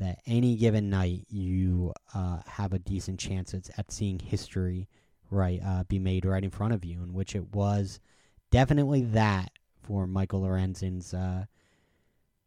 that 0.00 0.18
any 0.26 0.56
given 0.56 0.90
night 0.90 1.26
you 1.28 1.92
uh, 2.14 2.38
have 2.46 2.72
a 2.72 2.78
decent 2.78 3.20
chance 3.20 3.54
at, 3.54 3.70
at 3.78 3.92
seeing 3.92 4.18
history 4.18 4.88
right 5.30 5.60
uh, 5.64 5.84
be 5.84 5.98
made 5.98 6.24
right 6.24 6.44
in 6.44 6.50
front 6.50 6.74
of 6.74 6.84
you, 6.84 7.02
in 7.02 7.12
which 7.12 7.34
it 7.34 7.54
was 7.54 8.00
definitely 8.50 9.02
that 9.02 9.50
for 9.82 10.06
Michael 10.06 10.42
Lorenzen's, 10.42 11.14
uh, 11.14 11.44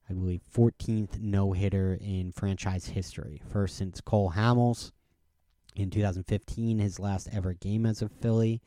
I 0.10 0.14
believe, 0.14 0.42
14th 0.54 1.20
no 1.20 1.54
hitter 1.54 1.98
in 2.00 2.32
franchise 2.32 2.88
history. 2.88 3.42
First 3.50 3.78
since 3.78 4.02
Cole 4.02 4.34
Hamels 4.36 4.92
in 5.76 5.90
2015, 5.90 6.80
his 6.80 7.00
last 7.00 7.28
ever 7.32 7.54
game 7.54 7.86
as 7.86 8.02
a 8.02 8.10
Philly. 8.10 8.62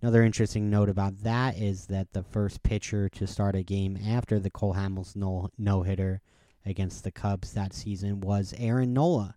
Another 0.00 0.22
interesting 0.22 0.70
note 0.70 0.88
about 0.88 1.18
that 1.24 1.58
is 1.58 1.86
that 1.86 2.12
the 2.12 2.22
first 2.22 2.62
pitcher 2.62 3.08
to 3.10 3.26
start 3.26 3.54
a 3.54 3.62
game 3.62 3.98
after 4.06 4.38
the 4.38 4.50
Cole 4.50 4.74
Hamels 4.74 5.14
no 5.58 5.82
hitter 5.82 6.22
against 6.64 7.04
the 7.04 7.10
Cubs 7.10 7.52
that 7.52 7.74
season 7.74 8.20
was 8.20 8.54
Aaron 8.56 8.94
Nola, 8.94 9.36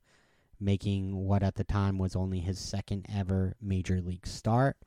making 0.59 1.15
what 1.15 1.43
at 1.43 1.55
the 1.55 1.63
time 1.63 1.97
was 1.97 2.15
only 2.15 2.39
his 2.39 2.59
second 2.59 3.05
ever 3.13 3.55
major 3.61 4.01
league 4.01 4.27
start. 4.27 4.77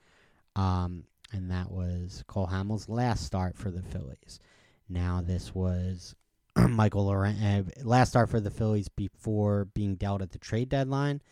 Um, 0.55 1.05
and 1.33 1.51
that 1.51 1.71
was 1.71 2.25
Cole 2.27 2.47
Hamels' 2.47 2.89
last 2.89 3.27
start 3.27 3.59
for 3.59 3.71
the 3.71 3.83
Phillies. 3.83 4.41
Now, 4.89 5.21
this 5.21 5.55
was 5.55 6.15
Michael 6.69 7.07
Loren- 7.07 7.43
uh, 7.43 7.63
last 7.85 8.11
start 8.11 8.29
for 8.29 8.41
the 8.41 8.51
Phillies 8.51 8.89
before 8.89 9.67
being 9.67 9.97
dealt 9.97 10.23
at 10.23 10.31
the 10.31 10.39
trade 10.39 10.69
deadline. 10.69 11.23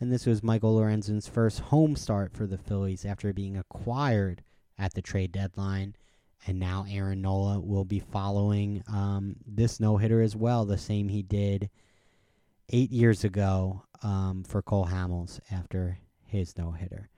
And 0.00 0.12
this 0.12 0.26
was 0.26 0.42
Michael 0.42 0.76
Lorenzen's 0.76 1.28
first 1.28 1.58
home 1.58 1.96
start 1.96 2.32
for 2.32 2.46
the 2.46 2.58
Phillies 2.58 3.04
after 3.04 3.32
being 3.32 3.56
acquired 3.56 4.42
at 4.78 4.94
the 4.94 5.02
trade 5.02 5.32
deadline 5.32 5.94
and 6.46 6.58
now 6.58 6.86
Aaron 6.88 7.20
Nola 7.22 7.60
will 7.60 7.84
be 7.84 8.00
following 8.00 8.82
um, 8.88 9.36
this 9.46 9.80
no 9.80 9.96
hitter 9.96 10.22
as 10.22 10.36
well, 10.36 10.64
the 10.64 10.78
same 10.78 11.08
he 11.08 11.22
did 11.22 11.68
eight 12.70 12.90
years 12.90 13.24
ago 13.24 13.82
um, 14.02 14.44
for 14.44 14.62
Cole 14.62 14.86
Hamels 14.86 15.40
after 15.50 15.98
his 16.24 16.56
no 16.56 16.70
hitter. 16.70 17.08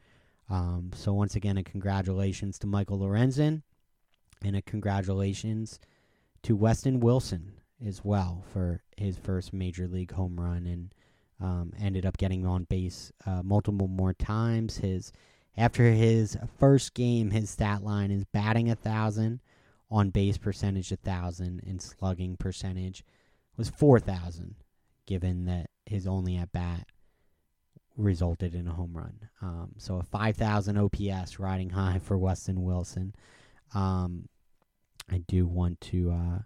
Um, 0.49 0.91
so, 0.95 1.13
once 1.13 1.37
again, 1.37 1.59
a 1.59 1.63
congratulations 1.63 2.59
to 2.61 2.67
Michael 2.67 2.99
Lorenzen 2.99 3.63
and 4.43 4.57
a 4.57 4.63
congratulations 4.63 5.79
to 6.43 6.57
Weston 6.57 7.01
Wilson 7.01 7.53
as 7.87 8.05
well 8.05 8.45
for 8.53 8.83
his 8.97 9.17
first 9.17 9.53
major 9.53 9.89
league 9.89 10.13
home 10.13 10.39
run 10.39 10.67
and 10.67 10.95
um, 11.41 11.73
ended 11.81 12.05
up 12.05 12.19
getting 12.19 12.47
on 12.47 12.65
base 12.65 13.13
uh, 13.27 13.43
multiple 13.43 13.89
more 13.89 14.13
times. 14.13 14.79
His 14.79 15.13
after 15.57 15.85
his 15.85 16.37
first 16.59 16.95
game, 16.95 17.31
his 17.31 17.51
stat 17.51 17.83
line 17.83 18.11
is 18.11 18.25
batting 18.25 18.71
a 18.71 18.75
thousand, 18.75 19.41
on 19.91 20.11
base 20.11 20.39
percentage 20.39 20.93
a 20.93 20.97
thousand, 20.97 21.63
and 21.67 21.81
slugging 21.81 22.37
percentage 22.37 23.05
was 23.57 23.69
four 23.69 23.99
thousand. 23.99 24.57
Given 25.07 25.47
that 25.47 25.71
his 25.87 26.07
only 26.07 26.37
at 26.37 26.53
bat 26.53 26.87
resulted 27.97 28.55
in 28.55 28.69
a 28.69 28.73
home 28.73 28.93
run, 28.97 29.29
um, 29.43 29.73
so 29.79 29.97
a 29.97 30.03
five 30.03 30.37
thousand 30.37 30.77
OPS 30.77 31.41
riding 31.41 31.71
high 31.71 31.99
for 31.99 32.17
Weston 32.17 32.63
Wilson. 32.63 33.15
Um, 33.75 34.29
I 35.11 35.19
do 35.19 35.47
want 35.47 35.81
to 35.83 36.13
uh, 36.13 36.39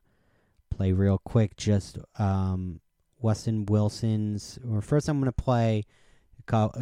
play 0.70 0.92
real 0.92 1.18
quick 1.18 1.56
just 1.56 1.98
um, 2.18 2.80
Weston 3.20 3.66
Wilson's. 3.66 4.58
Or 4.70 4.80
first, 4.80 5.08
I'm 5.08 5.20
going 5.20 5.32
to 5.32 5.32
play 5.32 5.84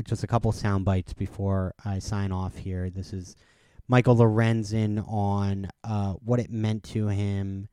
just 0.04 0.24
a 0.24 0.26
couple 0.26 0.52
sound 0.52 0.84
bites 0.84 1.12
before 1.12 1.74
I 1.84 1.98
sign 1.98 2.32
off 2.32 2.56
here. 2.56 2.90
This 2.90 3.12
is 3.12 3.36
Michael 3.88 4.16
Lorenzen 4.16 5.04
on 5.08 5.68
uh, 5.84 6.12
what 6.14 6.40
it 6.40 6.50
meant 6.50 6.84
to 6.84 7.08
him 7.08 7.68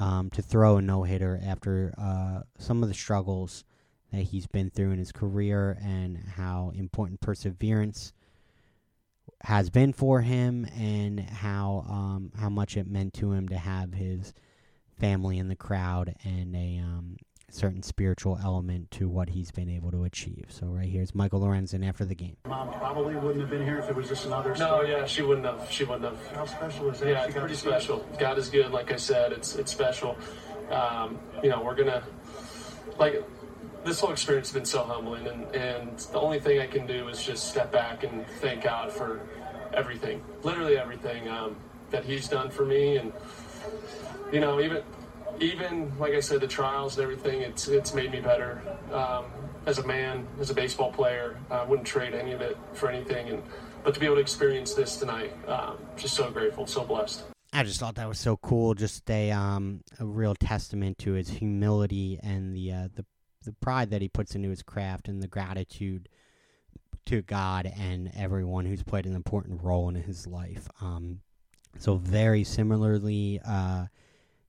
um, 0.00 0.30
to 0.30 0.42
throw 0.42 0.78
a 0.78 0.82
no 0.82 1.04
hitter 1.04 1.40
after 1.44 1.94
uh, 1.98 2.40
some 2.58 2.82
of 2.82 2.88
the 2.88 2.94
struggles 2.94 3.64
that 4.12 4.22
he's 4.22 4.46
been 4.46 4.70
through 4.70 4.90
in 4.90 4.98
his 4.98 5.12
career 5.12 5.78
and 5.82 6.18
how 6.36 6.72
important 6.74 7.20
perseverance 7.20 8.12
has 9.42 9.70
been 9.70 9.92
for 9.92 10.20
him 10.20 10.66
and 10.78 11.20
how 11.20 11.84
um, 11.88 12.32
how 12.38 12.48
much 12.48 12.76
it 12.76 12.86
meant 12.86 13.14
to 13.14 13.32
him 13.32 13.48
to 13.48 13.58
have 13.58 13.92
his 13.92 14.32
family 14.98 15.38
in 15.38 15.48
the 15.48 15.56
crowd 15.56 16.14
and 16.24 16.54
a 16.54 16.78
um, 16.82 17.16
certain 17.50 17.82
spiritual 17.82 18.38
element 18.42 18.90
to 18.90 19.08
what 19.08 19.28
he's 19.28 19.50
been 19.50 19.68
able 19.68 19.90
to 19.90 20.04
achieve. 20.04 20.46
So 20.48 20.66
right 20.66 20.88
here 20.88 21.02
is 21.02 21.14
Michael 21.14 21.40
Lorenzen 21.40 21.86
after 21.86 22.04
the 22.04 22.14
game. 22.14 22.36
Mom 22.46 22.72
probably 22.72 23.14
wouldn't 23.14 23.40
have 23.40 23.50
been 23.50 23.64
here 23.64 23.78
if 23.78 23.88
it 23.88 23.94
was 23.94 24.08
just 24.08 24.26
another. 24.26 24.50
No, 24.50 24.54
story. 24.54 24.90
yeah, 24.90 25.06
she 25.06 25.22
wouldn't 25.22 25.46
have. 25.46 25.70
She 25.70 25.84
wouldn't 25.84 26.04
have. 26.04 26.26
How 26.34 26.46
special 26.46 26.90
is 26.90 27.00
that? 27.00 27.08
Yeah, 27.08 27.26
She 27.26 27.32
pretty 27.32 27.48
to 27.48 27.54
see 27.54 27.68
special. 27.68 28.06
God 28.18 28.38
is 28.38 28.48
good. 28.48 28.70
Like 28.72 28.92
I 28.92 28.96
said, 28.96 29.32
it's 29.32 29.54
it's 29.56 29.70
special. 29.70 30.16
Um, 30.70 31.18
you 31.42 31.50
know, 31.50 31.62
we're 31.62 31.74
gonna 31.74 32.02
like 32.98 33.22
this 33.84 34.00
whole 34.00 34.10
experience 34.10 34.48
has 34.48 34.54
been 34.54 34.64
so 34.64 34.82
humbling, 34.82 35.26
and 35.26 35.54
and 35.54 35.98
the 35.98 36.20
only 36.20 36.40
thing 36.40 36.60
I 36.60 36.66
can 36.66 36.86
do 36.86 37.08
is 37.08 37.22
just 37.22 37.48
step 37.48 37.70
back 37.70 38.04
and 38.04 38.26
thank 38.40 38.62
God 38.64 38.92
for 38.92 39.20
everything, 39.72 40.22
literally 40.42 40.78
everything 40.78 41.28
um, 41.28 41.56
that 41.90 42.04
He's 42.04 42.28
done 42.28 42.50
for 42.50 42.64
me, 42.64 42.96
and 42.96 43.12
you 44.32 44.40
know, 44.40 44.60
even 44.60 44.82
even 45.40 45.92
like 45.98 46.14
I 46.14 46.20
said, 46.20 46.40
the 46.40 46.46
trials 46.46 46.96
and 46.96 47.04
everything, 47.04 47.42
it's 47.42 47.68
it's 47.68 47.94
made 47.94 48.10
me 48.10 48.20
better 48.20 48.62
um, 48.92 49.26
as 49.66 49.78
a 49.78 49.86
man, 49.86 50.26
as 50.40 50.50
a 50.50 50.54
baseball 50.54 50.92
player. 50.92 51.36
I 51.50 51.64
wouldn't 51.64 51.86
trade 51.86 52.14
any 52.14 52.32
of 52.32 52.40
it 52.40 52.56
for 52.72 52.90
anything, 52.90 53.28
and 53.28 53.42
but 53.82 53.94
to 53.94 54.00
be 54.00 54.06
able 54.06 54.16
to 54.16 54.22
experience 54.22 54.74
this 54.74 54.96
tonight, 54.96 55.32
um, 55.46 55.76
just 55.96 56.14
so 56.14 56.30
grateful, 56.30 56.66
so 56.66 56.84
blessed. 56.84 57.24
I 57.52 57.62
just 57.62 57.78
thought 57.78 57.94
that 57.96 58.08
was 58.08 58.18
so 58.18 58.36
cool. 58.38 58.74
Just 58.74 59.08
a 59.10 59.30
um 59.30 59.82
a 60.00 60.04
real 60.04 60.34
testament 60.34 60.98
to 60.98 61.12
his 61.12 61.28
humility 61.28 62.18
and 62.22 62.56
the 62.56 62.72
uh, 62.72 62.88
the 62.94 63.04
the 63.44 63.52
pride 63.52 63.90
that 63.90 64.02
he 64.02 64.08
puts 64.08 64.34
into 64.34 64.50
his 64.50 64.62
craft 64.62 65.08
and 65.08 65.22
the 65.22 65.28
gratitude 65.28 66.08
to 67.06 67.22
God 67.22 67.70
and 67.78 68.10
everyone 68.16 68.64
who's 68.64 68.82
played 68.82 69.06
an 69.06 69.14
important 69.14 69.62
role 69.62 69.88
in 69.88 69.94
his 69.94 70.26
life. 70.26 70.68
Um, 70.80 71.20
so 71.78 71.96
very 71.96 72.44
similarly, 72.44 73.40
uh, 73.46 73.86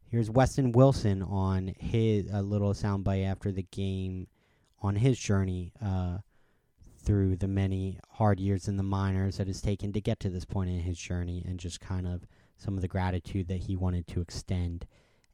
here's 0.10 0.30
Weston 0.30 0.72
Wilson 0.72 1.22
on 1.22 1.76
his 1.78 2.28
a 2.32 2.42
little 2.42 2.74
soundbite 2.74 3.26
after 3.26 3.52
the 3.52 3.64
game 3.72 4.28
on 4.82 4.96
his 4.96 5.20
journey 5.20 5.74
uh, 5.84 6.20
through 7.04 7.36
the 7.36 7.48
many 7.48 8.00
hard 8.12 8.40
years 8.40 8.68
in 8.68 8.78
the 8.78 8.84
minors 8.84 9.38
that 9.38 9.48
has 9.48 9.62
taken 9.62 9.92
to 9.94 10.02
get 10.02 10.20
to 10.20 10.30
this 10.30 10.46
point 10.46 10.70
in 10.70 10.80
his 10.80 10.98
journey, 10.98 11.44
and 11.48 11.60
just 11.60 11.80
kind 11.80 12.08
of 12.08 12.26
some 12.58 12.76
of 12.76 12.82
the 12.82 12.88
gratitude 12.88 13.48
that 13.48 13.62
he 13.62 13.76
wanted 13.76 14.08
to 14.08 14.22
extend 14.22 14.88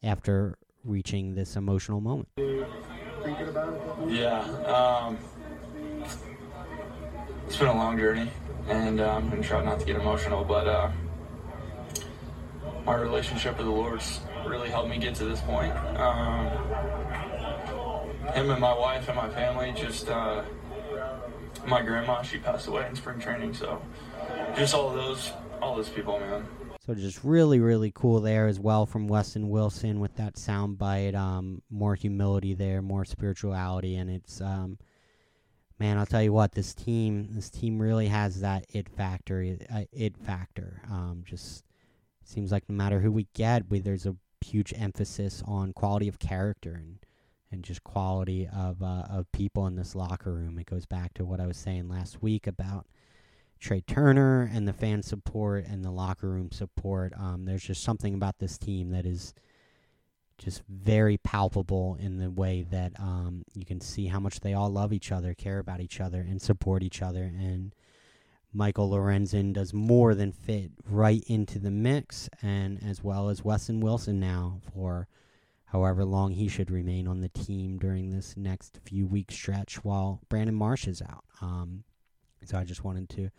after 0.04 0.58
reaching 0.84 1.36
this 1.36 1.56
emotional 1.56 2.02
moment. 2.02 2.28
Yeah, 4.08 4.42
um, 4.66 5.18
it's 7.46 7.58
been 7.58 7.68
a 7.68 7.76
long 7.76 7.98
journey, 7.98 8.30
and 8.68 9.00
uh, 9.00 9.16
I'm 9.16 9.30
going 9.30 9.42
to 9.42 9.48
try 9.48 9.64
not 9.64 9.80
to 9.80 9.86
get 9.86 9.96
emotional, 9.96 10.44
but 10.44 10.68
uh, 10.68 10.90
my 12.86 12.96
relationship 12.96 13.58
with 13.58 13.68
the 13.68 13.72
Lord's 13.72 14.22
really 14.46 14.70
helped 14.70 14.90
me 14.90 14.98
get 14.98 15.14
to 15.16 15.26
this 15.26 15.42
point. 15.42 15.72
Um, 15.98 16.48
him 18.34 18.50
and 18.50 18.60
my 18.60 18.74
wife 18.74 19.08
and 19.08 19.18
my 19.18 19.30
family, 19.30 19.72
just 19.76 20.10
uh, 20.10 20.44
my 21.68 21.82
grandma, 21.82 22.24
she 22.24 22.40
passed 22.40 22.68
away 22.68 22.88
in 22.88 22.96
spring 22.96 23.20
training, 23.20 23.54
so 23.54 23.82
just 24.56 24.74
all 24.74 24.90
those, 24.94 25.32
all 25.62 25.76
those 25.76 25.90
people, 25.90 26.20
man. 26.20 26.46
So 26.86 26.96
just 26.96 27.24
really, 27.24 27.60
really 27.60 27.92
cool 27.94 28.22
there 28.22 28.48
as 28.48 28.60
well 28.60 28.88
from 28.88 29.08
Weston 29.08 29.50
Wilson 29.50 30.00
with 30.00 30.16
that 30.16 30.36
sound 30.36 30.80
bite. 30.80 31.14
Um, 31.14 31.62
more 31.70 31.94
humility 31.94 32.56
there, 32.56 32.82
more 32.82 33.06
spirituality, 33.06 33.98
and 33.98 34.10
it's 34.10 34.42
um, 34.42 34.80
man, 35.78 36.00
I'll 36.00 36.08
tell 36.08 36.24
you 36.24 36.34
what, 36.34 36.54
this 36.54 36.74
team, 36.74 37.30
this 37.32 37.52
team 37.52 37.80
really 37.80 38.08
has 38.08 38.42
that 38.42 38.66
it 38.70 38.90
factor, 38.90 39.58
uh, 39.72 39.84
it 39.92 40.18
factor. 40.18 40.82
Um, 40.90 41.24
just 41.24 41.66
seems 42.24 42.52
like 42.52 42.68
no 42.68 42.76
matter 42.76 43.00
who 43.00 43.12
we 43.12 43.28
get, 43.36 43.70
we, 43.70 43.80
there's 43.80 44.08
a 44.08 44.16
huge 44.44 44.74
emphasis 44.76 45.44
on 45.46 45.74
quality 45.74 46.08
of 46.08 46.20
character 46.20 46.74
and 46.74 46.98
and 47.52 47.64
just 47.64 47.84
quality 47.84 48.48
of 48.56 48.82
uh, 48.82 49.04
of 49.10 49.32
people 49.32 49.68
in 49.68 49.76
this 49.76 49.94
locker 49.94 50.34
room. 50.34 50.58
It 50.58 50.66
goes 50.66 50.88
back 50.88 51.14
to 51.16 51.26
what 51.26 51.40
I 51.40 51.48
was 51.48 51.58
saying 51.58 51.90
last 51.90 52.24
week 52.24 52.48
about 52.48 52.88
Trea 53.62 53.82
Turner 53.82 54.50
and 54.52 54.68
the 54.68 54.74
fan 54.74 55.04
support 55.04 55.66
and 55.68 55.86
the 55.86 55.92
locker 55.92 56.28
room 56.28 56.52
support. 56.52 57.14
Um, 57.18 57.46
there's 57.46 57.64
just 57.64 57.84
something 57.84 58.16
about 58.16 58.40
this 58.40 58.58
team 58.58 58.90
that 58.90 59.06
is 59.06 59.34
just 60.40 60.64
very 60.68 61.18
palpable 61.18 61.96
in 62.00 62.18
the 62.18 62.32
way 62.32 62.66
that 62.72 63.00
um, 63.00 63.44
you 63.54 63.64
can 63.64 63.80
see 63.80 64.08
how 64.08 64.20
much 64.20 64.40
they 64.40 64.56
all 64.56 64.70
love 64.70 64.92
each 64.92 65.12
other, 65.12 65.36
care 65.36 65.60
about 65.60 65.80
each 65.80 66.02
other, 66.02 66.20
and 66.22 66.42
support 66.42 66.82
each 66.82 67.04
other. 67.04 67.24
And 67.24 67.76
Michael 68.52 68.90
Lorenzen 68.90 69.54
does 69.54 69.74
more 69.74 70.16
than 70.16 70.32
fit 70.32 70.72
right 70.90 71.24
into 71.28 71.60
the 71.60 71.70
mix, 71.70 72.28
and 72.42 72.84
as 72.84 73.04
well 73.04 73.30
as 73.30 73.46
Weston 73.46 73.80
Wilson 73.80 74.20
now 74.20 74.60
for 74.74 75.08
however 75.66 76.04
long 76.04 76.32
he 76.32 76.48
should 76.48 76.72
remain 76.72 77.08
on 77.08 77.22
the 77.22 77.30
team 77.30 77.78
during 77.78 78.10
this 78.10 78.36
next 78.36 78.80
few 78.84 79.06
week 79.06 79.32
stretch 79.32 79.84
while 79.84 80.20
Brandon 80.28 80.56
Marsh 80.56 80.88
is 80.88 81.04
out. 81.04 81.24
Um, 81.40 81.84
so 82.44 82.58
I 82.58 82.64
just 82.64 82.84
wanted 82.84 83.08
to 83.10 83.30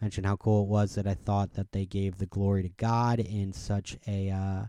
mention 0.00 0.24
how 0.24 0.36
cool 0.36 0.62
it 0.62 0.68
was 0.68 0.94
that 0.94 1.06
I 1.06 1.14
thought 1.14 1.54
that 1.54 1.72
they 1.72 1.86
gave 1.86 2.18
the 2.18 2.26
glory 2.26 2.62
to 2.62 2.68
God 2.70 3.20
in 3.20 3.52
such 3.52 3.96
a 4.06 4.30
uh, 4.30 4.64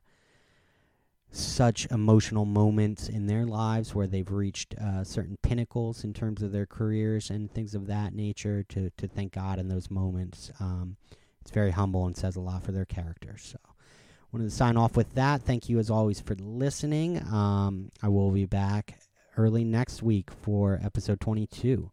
such 1.32 1.88
emotional 1.92 2.44
moments 2.44 3.08
in 3.08 3.28
their 3.28 3.46
lives 3.46 3.96
where 3.96 4.08
they've 4.08 4.32
reached 4.32 4.76
uh, 4.76 5.04
certain 5.04 5.38
pinnacles 5.42 6.04
in 6.04 6.14
terms 6.14 6.42
of 6.42 6.52
their 6.52 6.66
careers 6.66 7.30
and 7.30 7.52
things 7.52 7.74
of 7.74 7.88
that 7.88 8.14
nature. 8.14 8.64
To 8.70 8.90
to 8.98 9.08
thank 9.08 9.34
God 9.34 9.60
in 9.60 9.70
those 9.70 9.90
moments, 9.90 10.52
um, 10.60 10.98
it's 11.42 11.52
very 11.52 11.72
humble 11.72 12.06
and 12.06 12.16
says 12.16 12.36
a 12.36 12.42
lot 12.42 12.64
for 12.64 12.72
their 12.72 12.86
character. 12.86 13.36
So. 13.38 13.58
Wanted 14.32 14.46
to 14.46 14.56
sign 14.56 14.78
off 14.78 14.96
with 14.96 15.14
that. 15.16 15.42
Thank 15.42 15.68
you 15.68 15.78
as 15.78 15.90
always 15.90 16.22
for 16.22 16.36
listening. 16.36 17.22
Um, 17.34 17.92
I 18.02 18.08
will 18.08 18.32
be 18.32 18.46
back 18.46 18.98
early 19.36 19.66
next 19.66 20.02
week 20.02 20.32
for 20.32 20.80
episode 20.82 21.20
22 21.20 21.92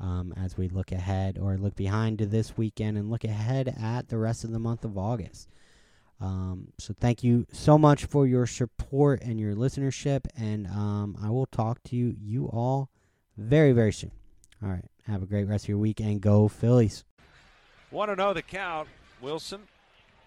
um, 0.00 0.34
as 0.36 0.56
we 0.56 0.68
look 0.68 0.92
ahead 0.92 1.38
or 1.38 1.56
look 1.56 1.76
behind 1.76 2.18
to 2.18 2.26
this 2.26 2.56
weekend 2.56 2.98
and 2.98 3.10
look 3.10 3.24
ahead 3.24 3.74
at 3.80 4.08
the 4.08 4.18
rest 4.18 4.44
of 4.44 4.50
the 4.50 4.58
month 4.58 4.84
of 4.84 4.98
August. 4.98 5.48
Um, 6.20 6.68
so 6.78 6.94
thank 6.98 7.24
you 7.24 7.46
so 7.52 7.76
much 7.76 8.06
for 8.06 8.26
your 8.26 8.46
support 8.46 9.22
and 9.22 9.38
your 9.38 9.54
listenership, 9.54 10.26
and 10.36 10.66
um, 10.68 11.16
I 11.22 11.30
will 11.30 11.46
talk 11.46 11.82
to 11.84 11.96
you, 11.96 12.14
you 12.20 12.46
all 12.46 12.90
very, 13.36 13.72
very 13.72 13.92
soon. 13.92 14.12
All 14.62 14.70
right. 14.70 14.84
Have 15.06 15.22
a 15.22 15.26
great 15.26 15.44
rest 15.44 15.66
of 15.66 15.68
your 15.68 15.78
week 15.78 16.00
and 16.00 16.20
go 16.20 16.48
Phillies. 16.48 17.04
Want 17.90 18.10
to 18.10 18.16
know 18.16 18.32
the 18.32 18.42
count? 18.42 18.88
Wilson 19.20 19.60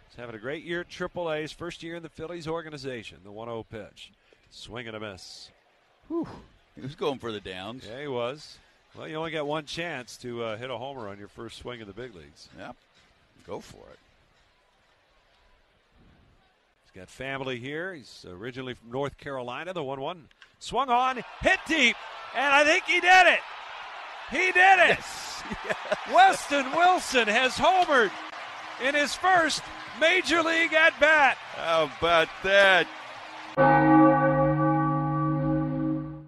is 0.09 0.15
having 0.15 0.35
a 0.35 0.39
great 0.39 0.63
year 0.63 0.81
at 0.81 0.89
Triple 0.89 1.31
A's, 1.31 1.51
first 1.51 1.81
year 1.81 1.95
in 1.95 2.03
the 2.03 2.09
Phillies 2.09 2.47
organization. 2.47 3.17
The 3.23 3.31
1 3.31 3.47
0 3.47 3.65
pitch. 3.69 4.11
Swing 4.49 4.87
and 4.87 4.95
a 4.95 4.99
miss. 4.99 5.49
Whew. 6.07 6.27
He 6.75 6.81
was 6.81 6.95
going 6.95 7.19
for 7.19 7.31
the 7.31 7.41
downs. 7.41 7.85
Yeah, 7.89 8.01
he 8.01 8.07
was. 8.07 8.57
Well, 8.95 9.07
you 9.07 9.15
only 9.15 9.31
got 9.31 9.45
one 9.45 9.65
chance 9.65 10.17
to 10.17 10.43
uh, 10.43 10.57
hit 10.57 10.69
a 10.69 10.77
homer 10.77 11.07
on 11.09 11.19
your 11.19 11.27
first 11.27 11.57
swing 11.59 11.81
in 11.81 11.87
the 11.87 11.93
big 11.93 12.15
leagues. 12.15 12.49
Yep. 12.57 12.75
Go 13.45 13.59
for 13.59 13.77
it. 13.91 13.99
He's 16.85 17.01
got 17.01 17.09
family 17.09 17.59
here. 17.59 17.93
He's 17.93 18.25
originally 18.27 18.73
from 18.73 18.91
North 18.91 19.17
Carolina. 19.17 19.73
The 19.73 19.83
1 19.83 19.99
1 20.01 20.27
swung 20.59 20.89
on, 20.89 21.23
hit 21.41 21.59
deep, 21.67 21.95
and 22.35 22.53
I 22.53 22.63
think 22.63 22.85
he 22.85 22.99
did 22.99 23.27
it. 23.27 23.39
He 24.31 24.51
did 24.51 24.79
it. 24.79 24.97
Yes. 24.97 25.43
yes. 25.65 25.75
Weston 26.13 26.71
Wilson 26.71 27.27
has 27.27 27.53
homered 27.53 28.11
in 28.83 28.95
his 28.95 29.15
first 29.15 29.61
major 29.99 30.41
league 30.41 30.73
at 30.73 30.99
bat. 30.99 31.37
How 31.55 31.89
about 31.99 32.29
that? 32.43 32.87